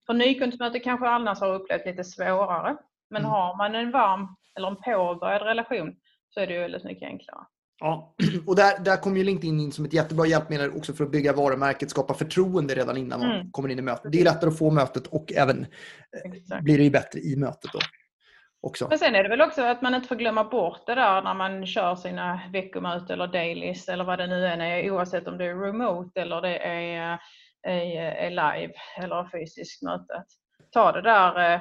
För 0.07 0.15
nykundsmöte 0.15 0.79
kanske 0.79 1.09
annars 1.09 1.41
har 1.41 1.55
upplevt 1.55 1.87
lite 1.87 2.05
svårare. 2.05 2.77
Men 3.11 3.23
mm. 3.23 3.31
har 3.31 3.57
man 3.57 3.75
en 3.75 3.91
varm 3.91 4.37
eller 4.57 4.69
en 4.69 4.77
påbörjad 4.77 5.43
relation 5.43 5.97
så 6.35 6.41
är 6.41 6.47
det 6.47 6.55
ju 6.55 6.61
väldigt 6.61 6.85
mycket 6.85 7.09
enklare. 7.09 7.41
Ja, 7.81 8.15
och 8.47 8.57
där, 8.57 8.79
där 8.79 8.97
kommer 8.97 9.17
ju 9.17 9.25
LinkedIn 9.25 9.61
in 9.61 9.73
som 9.73 9.85
ett 9.85 9.93
jättebra 9.93 10.27
hjälpmedel 10.27 10.71
också 10.77 10.93
för 10.93 11.05
att 11.05 11.11
bygga 11.11 11.33
varumärket, 11.33 11.91
skapa 11.91 12.15
förtroende 12.15 12.75
redan 12.75 12.97
innan 12.97 13.21
man 13.21 13.31
mm. 13.31 13.51
kommer 13.51 13.69
in 13.69 13.79
i 13.79 13.83
mötet. 13.83 14.13
Det 14.13 14.21
är 14.21 14.25
lättare 14.25 14.51
att 14.51 14.59
få 14.59 14.71
mötet 14.71 15.07
och 15.07 15.33
även 15.33 15.61
eh, 15.61 16.33
Exakt. 16.33 16.65
blir 16.65 16.79
det 16.79 16.85
ju 16.85 16.91
bättre 16.91 17.21
i 17.21 17.37
mötet. 17.37 17.73
Då 17.73 17.79
också. 18.63 18.89
Men 18.89 18.99
sen 18.99 19.15
är 19.15 19.23
det 19.23 19.29
väl 19.29 19.41
också 19.41 19.63
att 19.63 19.83
man 19.83 19.95
inte 19.95 20.09
får 20.09 20.17
glömma 20.17 20.45
bort 20.45 20.87
det 20.87 20.95
där 20.95 21.23
när 21.23 21.35
man 21.35 21.67
kör 21.67 21.95
sina 21.95 22.41
veckomöten 22.53 23.11
eller 23.11 23.27
dailies 23.27 23.89
eller 23.89 24.05
vad 24.05 24.19
det 24.19 24.27
nu 24.27 24.47
än 24.47 24.61
är 24.61 24.91
oavsett 24.91 25.29
om 25.29 25.39
det 25.39 25.45
är 25.45 25.61
remote 25.61 26.21
eller 26.21 26.41
det 26.41 26.59
är, 26.59 27.19
är, 27.63 27.97
är 28.03 28.31
live 28.31 28.73
eller 28.97 29.31
fysiskt 29.31 29.83
möte. 29.83 30.25
Ta 30.71 30.93
det 30.93 31.03
där 31.03 31.55
eh, 31.55 31.61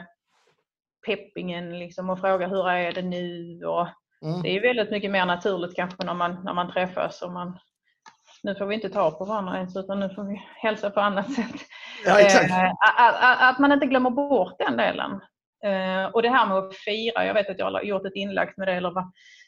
peppingen 1.10 1.80
liksom 1.80 2.10
och 2.10 2.20
fråga 2.20 2.48
hur 2.48 2.70
är 2.70 2.92
det 2.92 3.02
nu 3.02 3.62
och 3.66 3.88
mm. 4.22 4.42
det 4.42 4.58
är 4.58 4.62
väldigt 4.62 4.92
mycket 4.92 5.12
mer 5.12 5.26
naturligt 5.26 5.76
kanske 5.76 6.06
när 6.06 6.14
man, 6.14 6.44
när 6.44 6.54
man 6.54 6.72
träffas 6.72 7.22
och 7.22 7.32
man 7.32 7.60
nu 8.44 8.56
får 8.56 8.66
vi 8.66 8.76
inte 8.76 8.90
ta 8.90 9.12
på 9.12 9.26
varandra 9.26 9.58
ens 9.58 9.78
utan 9.78 10.00
nu 10.00 10.10
får 10.10 10.24
vi 10.24 10.42
hälsa 10.56 10.90
på 10.90 11.00
annat 11.00 11.34
sätt. 11.36 11.62
Ja, 12.06 12.20
eh, 12.20 12.70
att, 12.70 13.22
att, 13.22 13.54
att, 13.54 13.60
man 13.60 13.72
inte 13.72 13.86
glömmer 13.86 14.10
bort 14.10 14.60
den 14.60 14.78
delen. 14.78 15.12
Eh, 15.64 16.06
och 16.06 16.22
det 16.22 16.30
här 16.30 16.46
med 16.46 16.58
att 16.58 16.76
fira, 16.76 17.26
jag 17.26 17.34
vet 17.34 17.50
att 17.50 17.60
jag 17.60 17.72
har 17.72 17.82
gjort 17.82 18.06
ett 18.06 18.16
inlägg 18.16 18.54
med 18.58 18.68
det, 18.68 18.74
eller 18.74 18.94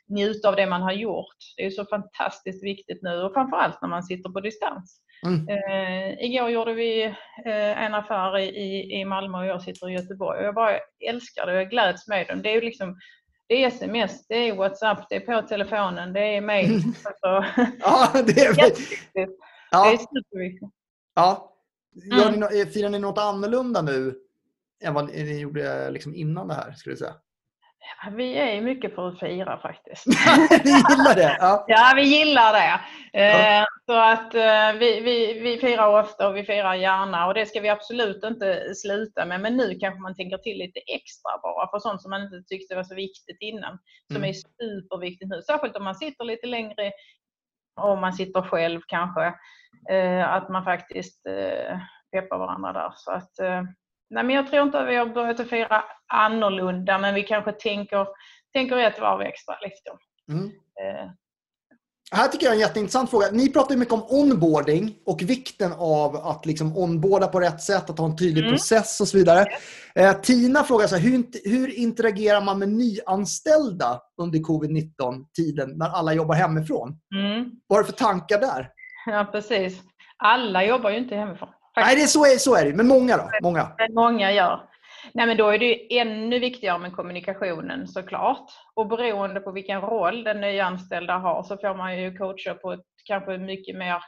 njuta 0.10 0.50
av 0.50 0.56
det 0.56 0.66
man 0.66 0.82
har 0.82 0.92
gjort. 0.92 1.38
Det 1.58 1.66
är 1.66 1.70
så 1.70 1.86
fantastiskt 1.86 2.64
viktigt 2.64 3.02
nu 3.02 3.22
och 3.22 3.34
framförallt 3.34 3.82
när 3.82 3.90
man 3.90 4.04
sitter 4.04 4.30
på 4.30 4.40
distans. 4.40 5.02
Mm. 5.26 5.48
Eh, 5.48 6.26
igår 6.26 6.50
gjorde 6.50 6.74
vi 6.74 7.04
eh, 7.46 7.84
en 7.84 7.94
affär 7.94 8.40
i, 8.40 9.00
i 9.00 9.06
Malmö 9.06 9.38
och 9.38 9.46
jag 9.46 9.62
sitter 9.62 9.90
i 9.90 9.94
Göteborg 9.94 10.40
och 10.40 10.46
jag 10.46 10.56
bara 10.56 10.80
älskar 11.10 11.46
det 11.46 11.52
och 11.52 11.58
jag 11.58 11.70
gläds 11.70 12.08
med 12.08 12.28
dem. 12.28 12.42
Det 12.42 12.56
är 12.56 12.62
liksom 12.62 13.00
det 13.48 13.64
är 13.64 13.68
sms, 13.68 14.28
det 14.28 14.36
är 14.36 14.56
WhatsApp, 14.56 15.10
det 15.10 15.16
är 15.16 15.20
på 15.20 15.48
telefonen, 15.48 16.14
det 16.14 16.20
är 16.20 16.42
mail. 16.42 16.70
Mm. 16.70 16.94
Alltså, 17.04 17.52
ja, 17.80 18.12
det 18.26 18.42
är 18.42 18.58
jätteviktigt. 18.58 19.40
Ja. 19.72 19.86
Det 19.86 19.94
är 19.94 19.98
superviktigt. 19.98 20.72
Ja. 21.16 21.56
Gör 21.94 22.32
ni, 22.32 22.66
firar 22.66 22.90
ni 22.90 23.00
något 23.00 23.18
annorlunda 23.18 23.82
nu 23.82 24.16
än 24.84 24.94
vad 24.94 25.06
ni 25.06 25.40
gjorde 25.40 25.90
liksom 25.92 26.16
innan 26.16 26.48
det 26.48 26.54
här, 26.54 26.72
skulle 26.72 26.94
du 26.94 26.98
säga? 26.98 27.16
Vi 28.12 28.38
är 28.38 28.62
mycket 28.62 28.96
för 28.96 29.08
att 29.08 29.20
fira 29.20 29.58
faktiskt. 29.58 30.06
vi 30.64 30.70
gillar 30.70 31.16
det? 31.16 31.38
Ja, 31.40 31.66
ja 31.68 31.94
vi 31.96 32.02
gillar 32.02 32.54
det. 32.54 32.80
Ja. 33.20 33.60
Eh, 33.60 33.66
så 33.86 33.94
att 33.94 34.36
eh, 34.36 34.80
vi, 34.80 35.00
vi, 35.00 35.40
vi 35.40 35.58
firar 35.58 36.00
ofta 36.00 36.28
och 36.28 36.36
vi 36.36 36.44
firar 36.44 36.76
gärna 36.76 37.28
och 37.28 37.34
det 37.34 37.46
ska 37.46 37.60
vi 37.60 37.70
absolut 37.70 38.24
inte 38.24 38.76
sluta 38.76 39.26
med. 39.26 39.42
Men 39.42 39.58
nu 39.58 39.76
kanske 39.80 40.00
man 40.00 40.16
tänker 40.16 40.38
till 40.38 40.58
lite 40.58 40.80
extra 40.80 41.32
bara 41.44 41.70
för 41.70 41.80
sånt 41.80 42.02
som 42.02 42.10
man 42.10 42.24
inte 42.24 42.44
tyckte 42.48 42.76
var 42.76 42.84
så 42.84 42.96
viktigt 42.96 43.38
innan. 43.40 43.80
Som 44.08 44.18
mm. 44.18 44.30
är 44.30 44.34
superviktigt 44.34 45.30
nu. 45.30 45.42
Särskilt 45.42 45.78
om 45.78 45.84
man 45.84 45.96
sitter 45.96 46.26
lite 46.26 46.48
längre 46.48 46.92
om 47.82 48.02
man 48.02 48.14
sitter 48.14 48.42
själv 48.42 48.82
kanske. 48.88 49.34
Eh, 49.90 50.34
att 50.34 50.50
man 50.50 50.64
faktiskt 50.64 51.24
peppar 52.12 52.38
varandra 52.38 52.74
där. 52.74 52.92
Så 52.96 53.12
att, 53.12 53.32
Nej, 54.12 54.24
men 54.24 54.36
jag 54.36 54.48
tror 54.48 54.64
inte 54.64 54.80
att 54.80 54.88
vi 54.88 54.96
har 54.96 55.06
börjat 55.06 55.40
att 55.40 55.50
fira 55.50 55.84
annorlunda, 56.08 56.98
men 56.98 57.16
vi 57.16 57.24
kanske 57.24 57.52
tänker, 57.52 58.08
tänker 58.54 58.78
ett 58.78 59.00
varv 59.00 59.22
extra. 59.22 59.56
Liksom. 59.62 59.98
Mm. 60.30 60.46
Eh. 60.46 61.12
Här 62.14 62.28
tycker 62.28 62.46
jag 62.46 62.52
är 62.52 62.56
en 62.56 62.62
jätteintressant 62.62 63.10
fråga. 63.10 63.28
Ni 63.32 63.52
pratar 63.52 63.76
mycket 63.76 63.94
om 63.94 64.06
onboarding 64.10 64.96
och 65.06 65.22
vikten 65.22 65.74
av 65.78 66.16
att 66.16 66.46
liksom 66.46 66.78
onboarda 66.78 67.28
på 67.28 67.40
rätt 67.40 67.62
sätt, 67.62 67.90
att 67.90 68.00
ha 68.00 68.06
en 68.06 68.18
tydlig 68.18 68.42
mm. 68.42 68.52
process 68.52 69.02
och 69.02 69.08
så 69.08 69.18
vidare. 69.18 69.46
Eh, 69.96 70.14
Tina 70.14 70.64
frågar 70.64 70.88
så 70.88 70.96
här, 70.96 71.04
hur, 71.04 71.50
hur 71.50 71.76
interagerar 71.80 72.42
man 72.42 72.60
med 72.60 72.70
nyanställda 72.70 74.02
under 74.22 74.40
covid-19-tiden 74.40 75.78
när 75.78 75.90
alla 75.90 76.14
jobbar 76.14 76.36
hemifrån? 76.36 77.00
Mm. 77.16 77.52
Vad 77.68 77.80
är 77.80 77.84
det 77.84 77.90
för 77.90 78.06
tankar 78.06 78.40
där? 78.40 78.70
Ja, 79.06 79.30
precis. 79.32 79.82
Alla 80.18 80.66
jobbar 80.66 80.90
ju 80.90 80.98
inte 80.98 81.16
hemifrån. 81.16 81.50
Nej, 81.76 81.96
det 81.96 82.02
är 82.02 82.08
så, 82.08 82.26
är, 82.26 82.38
så 82.38 82.56
är 82.56 82.66
det. 82.66 82.74
Men 82.74 82.88
många 82.88 83.18
då? 83.18 83.30
Många. 83.42 83.72
Men 83.78 83.94
många 83.94 84.32
gör. 84.32 84.72
Nej, 85.14 85.28
men 85.28 85.38
då 85.38 85.50
är 85.50 85.60
det 85.60 86.00
ännu 86.00 86.40
viktigare 86.40 86.80
med 86.80 86.96
kommunikationen 86.96 87.88
såklart. 87.88 88.50
Och 88.76 88.88
beroende 88.88 89.40
på 89.40 89.52
vilken 89.52 89.82
roll 89.82 90.24
den 90.24 90.42
nyanställda 90.42 91.18
har 91.18 91.44
så 91.44 91.58
får 91.58 91.76
man 91.76 92.02
ju 92.02 92.18
coacha 92.18 92.54
på 92.54 92.72
ett 92.72 92.86
kanske 93.06 93.38
mycket 93.38 93.78
mer 93.78 94.04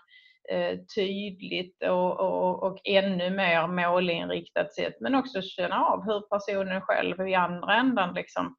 eh, 0.51 0.77
tydligt 0.95 1.83
och, 1.83 2.19
och, 2.19 2.63
och, 2.63 2.79
ännu 2.83 3.29
mer 3.29 3.67
målinriktat 3.67 4.73
sätt. 4.73 4.93
Men 4.99 5.15
också 5.15 5.41
känna 5.41 5.85
av 5.85 6.05
hur 6.05 6.21
personen 6.29 6.81
själv 6.81 7.27
i 7.27 7.35
andra 7.35 7.75
ändan 7.75 8.13
liksom, 8.13 8.55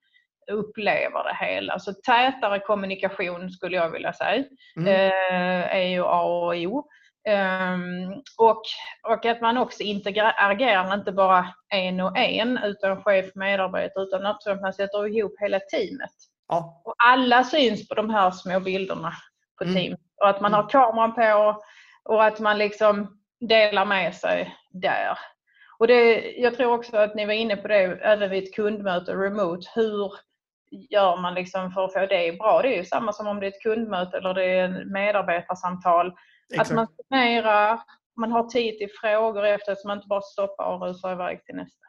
upplever 0.52 1.24
det 1.24 1.46
hela. 1.46 1.78
Så 1.78 1.92
tätare 1.92 2.58
kommunikation 2.58 3.50
skulle 3.50 3.76
jag 3.76 3.90
vilja 3.90 4.12
säga 4.12 4.44
mm. 4.76 4.88
eh, 4.88 5.76
är 5.76 5.88
ju 5.88 6.04
A 6.04 6.22
och 6.22 6.54
O. 6.54 6.88
Um, 7.28 8.22
och, 8.38 8.62
och 9.02 9.26
att 9.26 9.40
man 9.40 9.58
också 9.58 9.82
interagerar 9.82 10.94
inte 10.94 11.12
bara 11.12 11.46
en 11.68 12.00
och 12.00 12.16
en 12.16 12.58
utan 12.64 13.02
chef 13.02 13.34
medarbetare 13.34 14.04
utan 14.04 14.26
att 14.26 14.60
man 14.60 14.72
sätter 14.72 15.06
ihop 15.06 15.32
hela 15.40 15.60
teamet. 15.60 16.12
Ja. 16.48 16.82
Och 16.84 16.94
alla 16.98 17.44
syns 17.44 17.88
på 17.88 17.94
de 17.94 18.10
här 18.10 18.30
små 18.30 18.60
bilderna 18.60 19.12
på 19.58 19.64
mm. 19.64 19.76
team. 19.76 19.96
Och 20.20 20.28
att 20.28 20.40
man 20.40 20.52
har 20.52 20.60
mm. 20.60 20.70
kameran 20.70 21.14
på 21.14 21.62
och 22.04 22.24
att 22.24 22.40
man 22.40 22.58
liksom 22.58 23.18
delar 23.40 23.84
med 23.84 24.14
sig 24.14 24.54
där. 24.70 25.18
Och 25.78 25.86
det, 25.86 26.32
jag 26.36 26.54
tror 26.54 26.72
också 26.72 26.96
att 26.96 27.14
ni 27.14 27.26
var 27.26 27.32
inne 27.32 27.56
på 27.56 27.68
det 27.68 27.82
även 28.02 28.30
vid 28.30 28.44
ett 28.44 28.54
kundmöte 28.54 29.12
remote. 29.12 29.68
Hur 29.74 30.12
gör 30.90 31.16
man 31.16 31.34
liksom 31.34 31.72
för 31.72 31.84
att 31.84 31.92
få 31.92 32.06
det 32.06 32.38
bra? 32.38 32.62
Det 32.62 32.68
är 32.68 32.76
ju 32.76 32.84
samma 32.84 33.12
som 33.12 33.26
om 33.26 33.40
det 33.40 33.46
är 33.46 33.48
ett 33.48 33.62
kundmöte 33.62 34.16
eller 34.16 34.34
det 34.34 34.44
är 34.44 34.68
ett 34.68 34.86
medarbetarsamtal. 34.86 36.12
Exakt. 36.50 36.70
Att 36.70 36.76
man 36.76 36.86
planerar, 37.08 37.80
man 38.16 38.32
har 38.32 38.44
tid 38.44 38.78
till 38.78 38.90
frågor 39.00 39.44
efter 39.44 39.74
så 39.74 39.88
man 39.88 39.98
inte 39.98 40.08
bara 40.08 40.20
stoppar 40.20 40.64
och 40.64 40.82
rusar 40.82 41.12
iväg 41.12 41.44
till 41.44 41.54
nästa. 41.54 41.86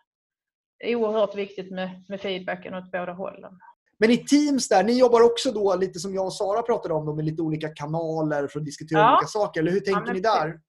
Det 0.79 0.91
är 0.91 0.95
oerhört 0.95 1.35
viktigt 1.35 1.71
med, 1.71 2.05
med 2.09 2.21
feedbacken 2.21 2.73
åt 2.73 2.91
båda 2.91 3.13
hållen. 3.13 3.59
Men 3.97 4.11
i 4.11 4.17
Teams 4.17 4.69
där, 4.69 4.83
ni 4.83 4.99
jobbar 4.99 5.21
också 5.21 5.51
då 5.51 5.75
lite 5.75 5.99
som 5.99 6.13
jag 6.13 6.25
och 6.25 6.33
Sara 6.33 6.61
pratade 6.61 6.93
om, 6.93 7.05
då, 7.05 7.15
med 7.15 7.25
lite 7.25 7.41
olika 7.41 7.69
kanaler 7.69 8.47
för 8.47 8.59
att 8.59 8.65
diskutera 8.65 8.99
ja. 8.99 9.13
olika 9.13 9.27
saker. 9.27 9.61
Eller 9.61 9.71
hur 9.71 9.79
tänker 9.79 10.07
ja, 10.07 10.13
ni 10.13 10.19
där? 10.19 10.59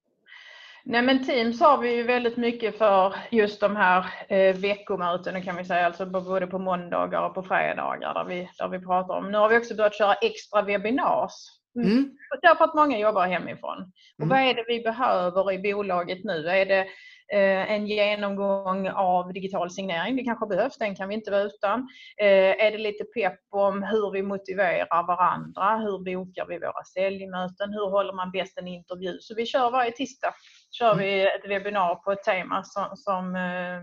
Nej 0.84 1.02
men 1.02 1.26
Teams 1.26 1.60
har 1.60 1.78
vi 1.78 1.94
ju 1.94 2.02
väldigt 2.02 2.36
mycket 2.36 2.78
för 2.78 3.14
just 3.30 3.60
de 3.60 3.76
här 3.76 4.06
eh, 4.28 4.56
veckomötena 4.56 5.40
kan 5.40 5.56
vi 5.56 5.64
säga, 5.64 5.86
alltså 5.86 6.06
både 6.06 6.46
på 6.46 6.58
måndagar 6.58 7.28
och 7.28 7.34
på 7.34 7.42
fredagar 7.42 8.14
där 8.14 8.24
vi, 8.24 8.50
där 8.58 8.68
vi 8.68 8.78
pratar 8.78 9.14
om. 9.14 9.32
Nu 9.32 9.38
har 9.38 9.48
vi 9.48 9.58
också 9.58 9.74
börjat 9.74 9.94
köra 9.94 10.14
extra 10.14 10.62
webinars. 10.62 11.32
Mm. 11.76 12.10
Därför 12.42 12.64
att 12.64 12.74
många 12.74 12.98
jobbar 12.98 13.26
hemifrån. 13.26 13.78
Mm. 13.78 13.92
Och 14.22 14.28
vad 14.28 14.38
är 14.38 14.54
det 14.54 14.64
vi 14.68 14.80
behöver 14.80 15.52
i 15.52 15.72
bolaget 15.72 16.24
nu? 16.24 16.48
Är 16.48 16.66
det 16.66 16.86
Eh, 17.32 17.72
en 17.72 17.86
genomgång 17.86 18.88
av 18.88 19.32
digital 19.32 19.70
signering. 19.70 20.16
Det 20.16 20.24
kanske 20.24 20.46
behövs, 20.46 20.78
den 20.78 20.96
kan 20.96 21.08
vi 21.08 21.14
inte 21.14 21.30
vara 21.30 21.42
utan. 21.42 21.88
Eh, 22.20 22.66
är 22.66 22.70
det 22.70 22.78
lite 22.78 23.04
pepp 23.04 23.40
om 23.50 23.82
hur 23.82 24.10
vi 24.12 24.22
motiverar 24.22 25.06
varandra? 25.06 25.76
Hur 25.76 25.98
bokar 25.98 26.46
vi 26.46 26.58
våra 26.58 26.84
säljmöten? 26.94 27.72
Hur 27.72 27.90
håller 27.90 28.12
man 28.12 28.30
bäst 28.30 28.58
en 28.58 28.68
intervju? 28.68 29.18
Så 29.20 29.34
vi 29.34 29.46
kör 29.46 29.70
varje 29.70 29.92
tisdag 29.92 30.34
kör 30.78 30.94
vi 30.94 31.20
mm. 31.20 31.26
ett 31.26 31.50
webbinar 31.50 31.94
på 31.94 32.12
ett 32.12 32.22
tema 32.22 32.64
som, 32.64 32.96
som 32.96 33.36
eh, 33.36 33.82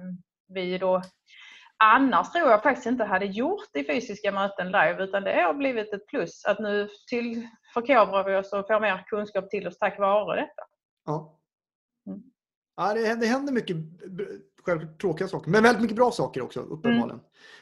vi 0.54 0.78
då 0.78 1.02
annars 1.84 2.32
tror 2.32 2.50
jag 2.50 2.64
faktiskt 2.64 2.88
inte 2.88 3.04
hade 3.04 3.26
gjort 3.26 3.76
i 3.76 3.84
fysiska 3.84 4.32
möten 4.32 4.68
live 4.68 5.04
utan 5.04 5.24
det 5.24 5.42
har 5.42 5.54
blivit 5.54 5.94
ett 5.94 6.08
plus 6.08 6.46
att 6.46 6.60
nu 6.60 6.90
till 7.10 7.48
förkovrar 7.74 8.24
vi 8.24 8.36
oss 8.36 8.54
och 8.54 8.68
får 8.68 8.80
mer 8.80 9.04
kunskap 9.08 9.50
till 9.50 9.68
oss 9.68 9.78
tack 9.78 10.00
vare 10.00 10.42
detta. 10.42 10.64
Ja. 11.06 11.40
Mm. 12.08 12.22
Ja, 12.76 12.94
det, 12.94 13.16
det 13.16 13.26
händer 13.26 13.54
mycket 13.54 13.78
självklart 14.66 15.02
tråkiga 15.02 15.28
saker, 15.28 15.52
men 15.52 15.64
väldigt 15.64 15.82
mycket 15.82 15.98
bra 15.98 16.12
saker 16.12 16.42
också 16.42 16.60
uppenbarligen. 16.60 17.20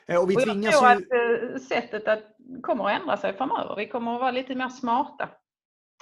Mm. 0.07 0.21
Och 0.21 0.29
vi 0.29 0.35
och 0.35 0.41
jag 0.41 0.73
tror 0.73 0.87
att 0.87 0.97
eh, 0.97 1.59
sättet 1.59 2.07
att, 2.07 2.23
kommer 2.61 2.85
att 2.85 3.01
ändra 3.01 3.17
sig 3.17 3.37
framöver. 3.37 3.75
Vi 3.75 3.87
kommer 3.87 4.15
att 4.15 4.21
vara 4.21 4.31
lite 4.31 4.55
mer 4.55 4.69
smarta 4.69 5.29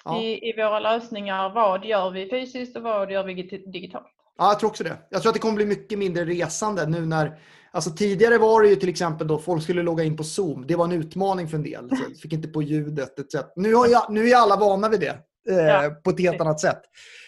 ja. 0.05 0.21
i, 0.21 0.49
i 0.49 0.53
våra 0.58 0.79
lösningar. 0.79 1.49
Vad 1.49 1.86
gör 1.86 2.12
vi 2.12 2.29
fysiskt 2.29 2.77
och 2.77 2.84
vad 2.84 3.12
gör 3.12 3.23
vi 3.23 3.34
digitalt? 3.73 4.08
Ja, 4.38 4.45
jag 4.45 4.60
tror 4.60 4.69
också 4.69 4.84
det. 4.84 4.97
Jag 5.10 5.21
tror 5.21 5.29
att 5.29 5.34
det 5.34 5.39
kommer 5.39 5.55
bli 5.55 5.65
mycket 5.65 5.99
mindre 5.99 6.25
resande 6.25 6.86
nu 6.86 7.05
när 7.05 7.39
Alltså 7.71 7.91
tidigare 7.91 8.38
var 8.38 8.62
det 8.62 8.69
ju 8.69 8.75
till 8.75 8.89
exempel 8.89 9.27
då 9.27 9.38
folk 9.38 9.63
skulle 9.63 9.84
logga 9.84 10.03
in 10.03 10.17
på 10.17 10.23
Zoom. 10.23 10.67
Det 10.67 10.75
var 10.75 10.86
en 10.86 10.91
utmaning 10.91 11.47
för 11.47 11.58
en 11.58 11.63
del. 11.63 11.89
Så 11.89 12.21
fick 12.21 12.34
inte 12.34 12.47
på 12.47 12.62
ljudet 12.62 13.19
etc. 13.19 13.45
Nu, 13.55 13.73
har 13.73 13.88
jag, 13.88 14.13
nu 14.13 14.29
är 14.29 14.36
alla 14.36 14.55
vana 14.55 14.89
vid 14.89 14.99
det 14.99 15.19
ja. 15.43 15.86
Eh, 15.86 15.91
på 15.93 16.10
ett 16.10 16.19
helt 16.19 16.41
annat 16.41 16.60
sätt. 16.60 16.82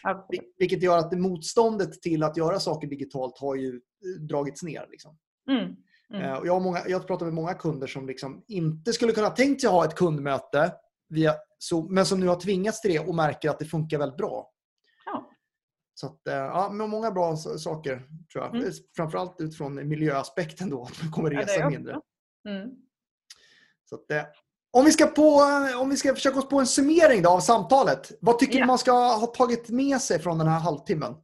Absolut. 0.03 0.55
Vilket 0.57 0.83
gör 0.83 0.97
att 0.97 1.11
motståndet 1.11 2.01
till 2.01 2.23
att 2.23 2.37
göra 2.37 2.59
saker 2.59 2.87
digitalt 2.87 3.37
har 3.39 3.55
ju 3.55 3.69
eh, 3.69 4.21
dragits 4.21 4.63
ner. 4.63 4.87
Liksom. 4.91 5.17
Mm. 5.49 5.75
Mm. 6.13 6.21
Eh, 6.21 6.39
jag, 6.45 6.53
har 6.53 6.59
många, 6.59 6.79
jag 6.87 7.07
pratar 7.07 7.25
med 7.25 7.33
många 7.33 7.53
kunder 7.53 7.87
som 7.87 8.07
liksom 8.07 8.43
inte 8.47 8.93
skulle 8.93 9.11
kunna 9.11 9.29
tänkt 9.29 9.61
sig 9.61 9.69
ha 9.69 9.85
ett 9.85 9.95
kundmöte 9.95 10.73
via 11.09 11.33
Zoom, 11.59 11.93
men 11.93 12.05
som 12.05 12.19
nu 12.19 12.27
har 12.27 12.39
tvingats 12.39 12.81
till 12.81 12.91
det 12.91 12.99
och 12.99 13.15
märker 13.15 13.49
att 13.49 13.59
det 13.59 13.65
funkar 13.65 13.97
väldigt 13.97 14.17
bra. 14.17 14.49
Så 15.93 16.07
att, 16.07 16.19
ja, 16.23 16.69
många 16.71 17.11
bra 17.11 17.35
saker 17.35 17.97
tror 18.33 18.43
jag. 18.45 18.55
Mm. 18.55 18.71
Framförallt 18.95 19.35
utifrån 19.41 19.87
miljöaspekten 19.87 20.69
då, 20.69 20.83
att 20.83 21.03
man 21.03 21.11
kommer 21.11 21.29
resa 21.29 21.59
ja, 21.59 21.69
mindre. 21.69 21.99
Mm. 22.49 22.69
Så 23.89 23.95
att, 23.95 24.35
om 24.73 24.85
vi, 24.85 24.91
ska 24.91 25.05
på, 25.05 25.41
om 25.81 25.89
vi 25.89 25.97
ska 25.97 26.13
försöka 26.13 26.39
oss 26.39 26.49
på 26.49 26.59
en 26.59 26.67
summering 26.67 27.21
då 27.21 27.29
av 27.29 27.39
samtalet. 27.39 28.11
Vad 28.21 28.39
tycker 28.39 28.55
ja. 28.55 28.63
du 28.63 28.67
man 28.67 28.77
ska 28.77 28.91
ha 28.91 29.27
tagit 29.27 29.69
med 29.69 30.01
sig 30.01 30.19
från 30.19 30.37
den 30.37 30.47
här 30.47 30.59
halvtimmen? 30.59 31.15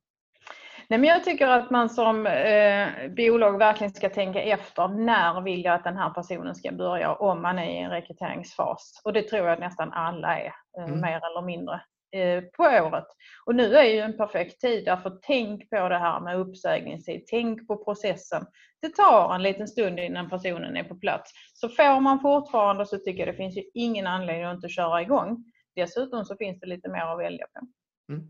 Nej, 0.90 1.00
men 1.00 1.10
jag 1.10 1.24
tycker 1.24 1.48
att 1.48 1.72
man 1.72 1.90
som 1.90 2.28
eh, 2.28 2.88
biolog 3.16 3.58
verkligen 3.58 3.94
ska 3.94 4.10
tänka 4.10 4.42
efter. 4.42 4.88
När 4.88 5.42
vill 5.42 5.64
jag 5.64 5.76
att 5.76 5.84
den 5.84 5.98
här 5.98 6.10
personen 6.10 6.56
ska 6.56 6.72
börja 6.72 7.14
om 7.14 7.42
man 7.42 7.60
är 7.60 7.70
i 7.70 7.78
en 7.78 7.92
rekryteringsfas? 7.92 9.02
Och 9.04 9.14
det 9.14 9.22
tror 9.22 9.46
jag 9.46 9.54
att 9.54 9.60
nästan 9.60 9.94
alla 9.94 10.40
är, 10.40 10.54
eh, 10.80 10.84
mm. 10.84 11.02
mer 11.02 11.18
eller 11.18 11.42
mindre. 11.46 11.82
Eh, 12.12 12.42
på 12.42 12.64
året. 12.64 13.08
Och 13.46 13.56
nu 13.56 13.76
är 13.76 13.84
ju 13.84 14.00
en 14.00 14.18
perfekt 14.18 14.62
tid 14.62 14.86
därför 14.86 15.20
tänk 15.22 15.70
på 15.70 15.90
det 15.90 15.98
här 15.98 16.20
med 16.20 16.40
uppsägningstid. 16.40 17.24
Tänk 17.28 17.68
på 17.68 17.84
processen. 17.84 18.46
Det 18.82 18.90
tar 18.90 19.36
en 19.36 19.44
liten 19.44 19.68
stund 19.68 20.00
innan 20.00 20.30
personen 20.30 20.78
är 20.78 20.84
på 20.84 20.96
plats. 20.96 21.32
Så 21.54 21.70
får 21.70 22.00
man 22.00 22.20
fortfarande 22.20 22.86
så 22.86 22.98
tycker 22.98 23.20
jag 23.20 23.28
det 23.28 23.38
finns 23.38 23.58
ju 23.58 23.64
ingen 23.74 24.08
anledning 24.08 24.44
att 24.44 24.56
inte 24.56 24.70
köra 24.70 25.02
igång. 25.02 25.46
Dessutom 25.76 26.26
så 26.26 26.38
finns 26.38 26.60
det 26.60 26.68
lite 26.68 26.90
mer 26.90 27.02
att 27.02 27.20
välja 27.20 27.46
på. 27.54 27.68
Mm. 28.14 28.28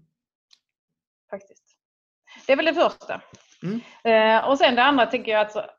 Faktiskt. 1.29 1.63
Det 2.47 2.53
är 2.53 2.57
väl 2.57 2.65
det 2.65 2.73
första. 2.73 3.21
Mm. 3.63 3.79
Eh, 4.03 4.49
och 4.49 4.57
sen 4.57 4.75
det 4.75 4.83
andra 4.83 5.05
tycker 5.05 5.31
jag 5.31 5.41
att 5.41 5.55
alltså, 5.55 5.71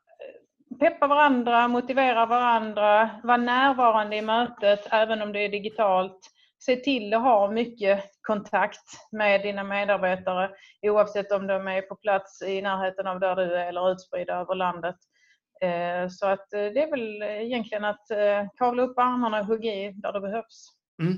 peppa 0.79 1.07
varandra, 1.07 1.67
motivera 1.67 2.25
varandra, 2.25 3.09
vara 3.23 3.37
närvarande 3.37 4.15
i 4.15 4.21
mötet 4.21 4.87
även 4.91 5.21
om 5.21 5.33
det 5.33 5.39
är 5.39 5.49
digitalt 5.49 6.31
se 6.59 6.75
till 6.75 7.13
att 7.13 7.21
ha 7.21 7.51
mycket 7.51 8.03
kontakt 8.21 8.85
med 9.11 9.41
dina 9.41 9.63
medarbetare 9.63 10.51
oavsett 10.81 11.31
om 11.31 11.47
de 11.47 11.67
är 11.67 11.81
på 11.81 11.95
plats 11.95 12.41
i 12.41 12.61
närheten 12.61 13.07
av 13.07 13.19
där 13.19 13.35
du 13.35 13.55
är 13.55 13.67
eller 13.67 13.91
utspridda 13.91 14.35
över 14.35 14.55
landet. 14.55 14.95
Eh, 15.61 16.09
så 16.09 16.25
att 16.25 16.53
eh, 16.53 16.59
det 16.59 16.83
är 16.83 16.91
väl 16.91 17.23
egentligen 17.45 17.85
att 17.85 18.11
eh, 18.11 18.49
kavla 18.57 18.83
upp 18.83 18.99
armarna 18.99 19.39
och 19.39 19.45
hugga 19.45 19.73
i 19.73 19.91
där 19.91 20.13
det 20.13 20.21
behövs. 20.21 20.69
Mm. 21.01 21.17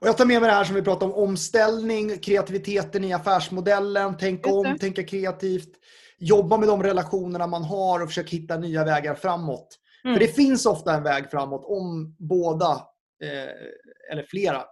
Och 0.00 0.08
jag 0.08 0.16
tar 0.16 0.26
med 0.26 0.40
mig 0.40 0.50
det 0.50 0.56
här 0.56 0.64
som 0.64 0.74
vi 0.74 0.82
pratade 0.82 1.12
om, 1.12 1.22
omställning, 1.28 2.18
kreativiteten 2.18 3.04
i 3.04 3.12
affärsmodellen, 3.12 4.16
tänka 4.16 4.50
om, 4.50 4.78
tänka 4.78 5.04
kreativt, 5.04 5.70
jobba 6.18 6.56
med 6.56 6.68
de 6.68 6.82
relationerna 6.82 7.46
man 7.46 7.64
har 7.64 8.02
och 8.02 8.08
försöka 8.08 8.30
hitta 8.30 8.56
nya 8.56 8.84
vägar 8.84 9.14
framåt. 9.14 9.78
Mm. 10.04 10.16
För 10.16 10.26
det 10.26 10.32
finns 10.32 10.66
ofta 10.66 10.94
en 10.94 11.02
väg 11.02 11.30
framåt 11.30 11.64
om 11.64 12.16
båda 12.18 12.80
eller 14.10 14.22
flera 14.22 14.64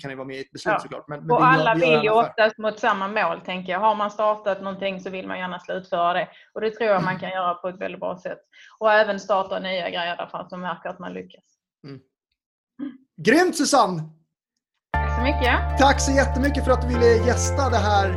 kan 0.00 0.10
ju 0.10 0.16
vara 0.16 0.26
med 0.26 0.36
i 0.36 0.40
ett 0.40 0.50
beslut 0.50 0.72
ja. 0.72 0.80
såklart. 0.80 1.08
Men, 1.08 1.20
men 1.20 1.30
och 1.30 1.46
alla 1.46 1.74
vill 1.74 2.02
ju 2.02 2.10
oftast 2.10 2.58
mot 2.58 2.78
samma 2.78 3.08
mål, 3.08 3.40
tänker 3.40 3.72
jag. 3.72 3.80
Har 3.80 3.94
man 3.94 4.10
startat 4.10 4.62
någonting 4.62 5.00
så 5.00 5.10
vill 5.10 5.26
man 5.26 5.38
gärna 5.38 5.58
slutföra 5.58 6.12
det. 6.12 6.28
Och 6.54 6.60
det 6.60 6.70
tror 6.70 6.90
jag 6.90 7.02
man 7.02 7.18
kan 7.18 7.30
göra 7.30 7.54
på 7.54 7.68
ett 7.68 7.80
väldigt 7.80 8.00
bra 8.00 8.18
sätt. 8.18 8.38
Och 8.78 8.92
även 8.92 9.20
starta 9.20 9.58
nya 9.58 9.90
grejer 9.90 10.16
därför 10.16 10.38
att 10.38 10.50
man 10.50 10.60
märker 10.60 10.88
att 10.88 10.98
man 10.98 11.12
lyckas. 11.12 11.44
Mm. 11.86 12.00
Grymt 13.16 13.56
Susanne! 13.56 14.02
Tack 14.92 15.16
så 15.16 15.22
mycket. 15.22 15.78
Tack 15.78 16.00
så 16.00 16.12
jättemycket 16.12 16.64
för 16.64 16.72
att 16.72 16.82
du 16.82 16.88
ville 16.88 17.06
gästa 17.06 17.70
det 17.70 17.76
här, 17.76 18.08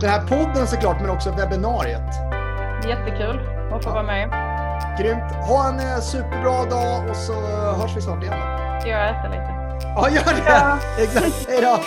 den 0.00 0.10
här 0.10 0.26
podden 0.26 0.66
såklart, 0.66 1.00
men 1.00 1.10
också 1.10 1.30
webbinariet. 1.30 2.14
Jättekul 2.88 3.36
att 3.72 3.84
få 3.84 3.90
ja. 3.90 3.94
vara 3.94 4.02
med. 4.02 4.28
Grymt. 5.00 5.32
Ha 5.48 5.68
en 5.68 5.78
eh, 5.78 6.00
superbra 6.00 6.64
dag 6.64 7.10
och 7.10 7.16
så 7.16 7.32
hörs 7.80 7.96
vi 7.96 8.00
snart 8.00 8.22
igen. 8.22 8.67
Ska 8.80 8.88
jag 8.90 9.10
äta 9.10 9.28
lite? 9.28 9.54
Ja, 9.96 10.08
gör 10.10 10.24
det! 10.24 10.42
Ja. 10.46 10.78
Exakt. 10.98 11.48
Hej 11.48 11.60
då! 11.62 11.78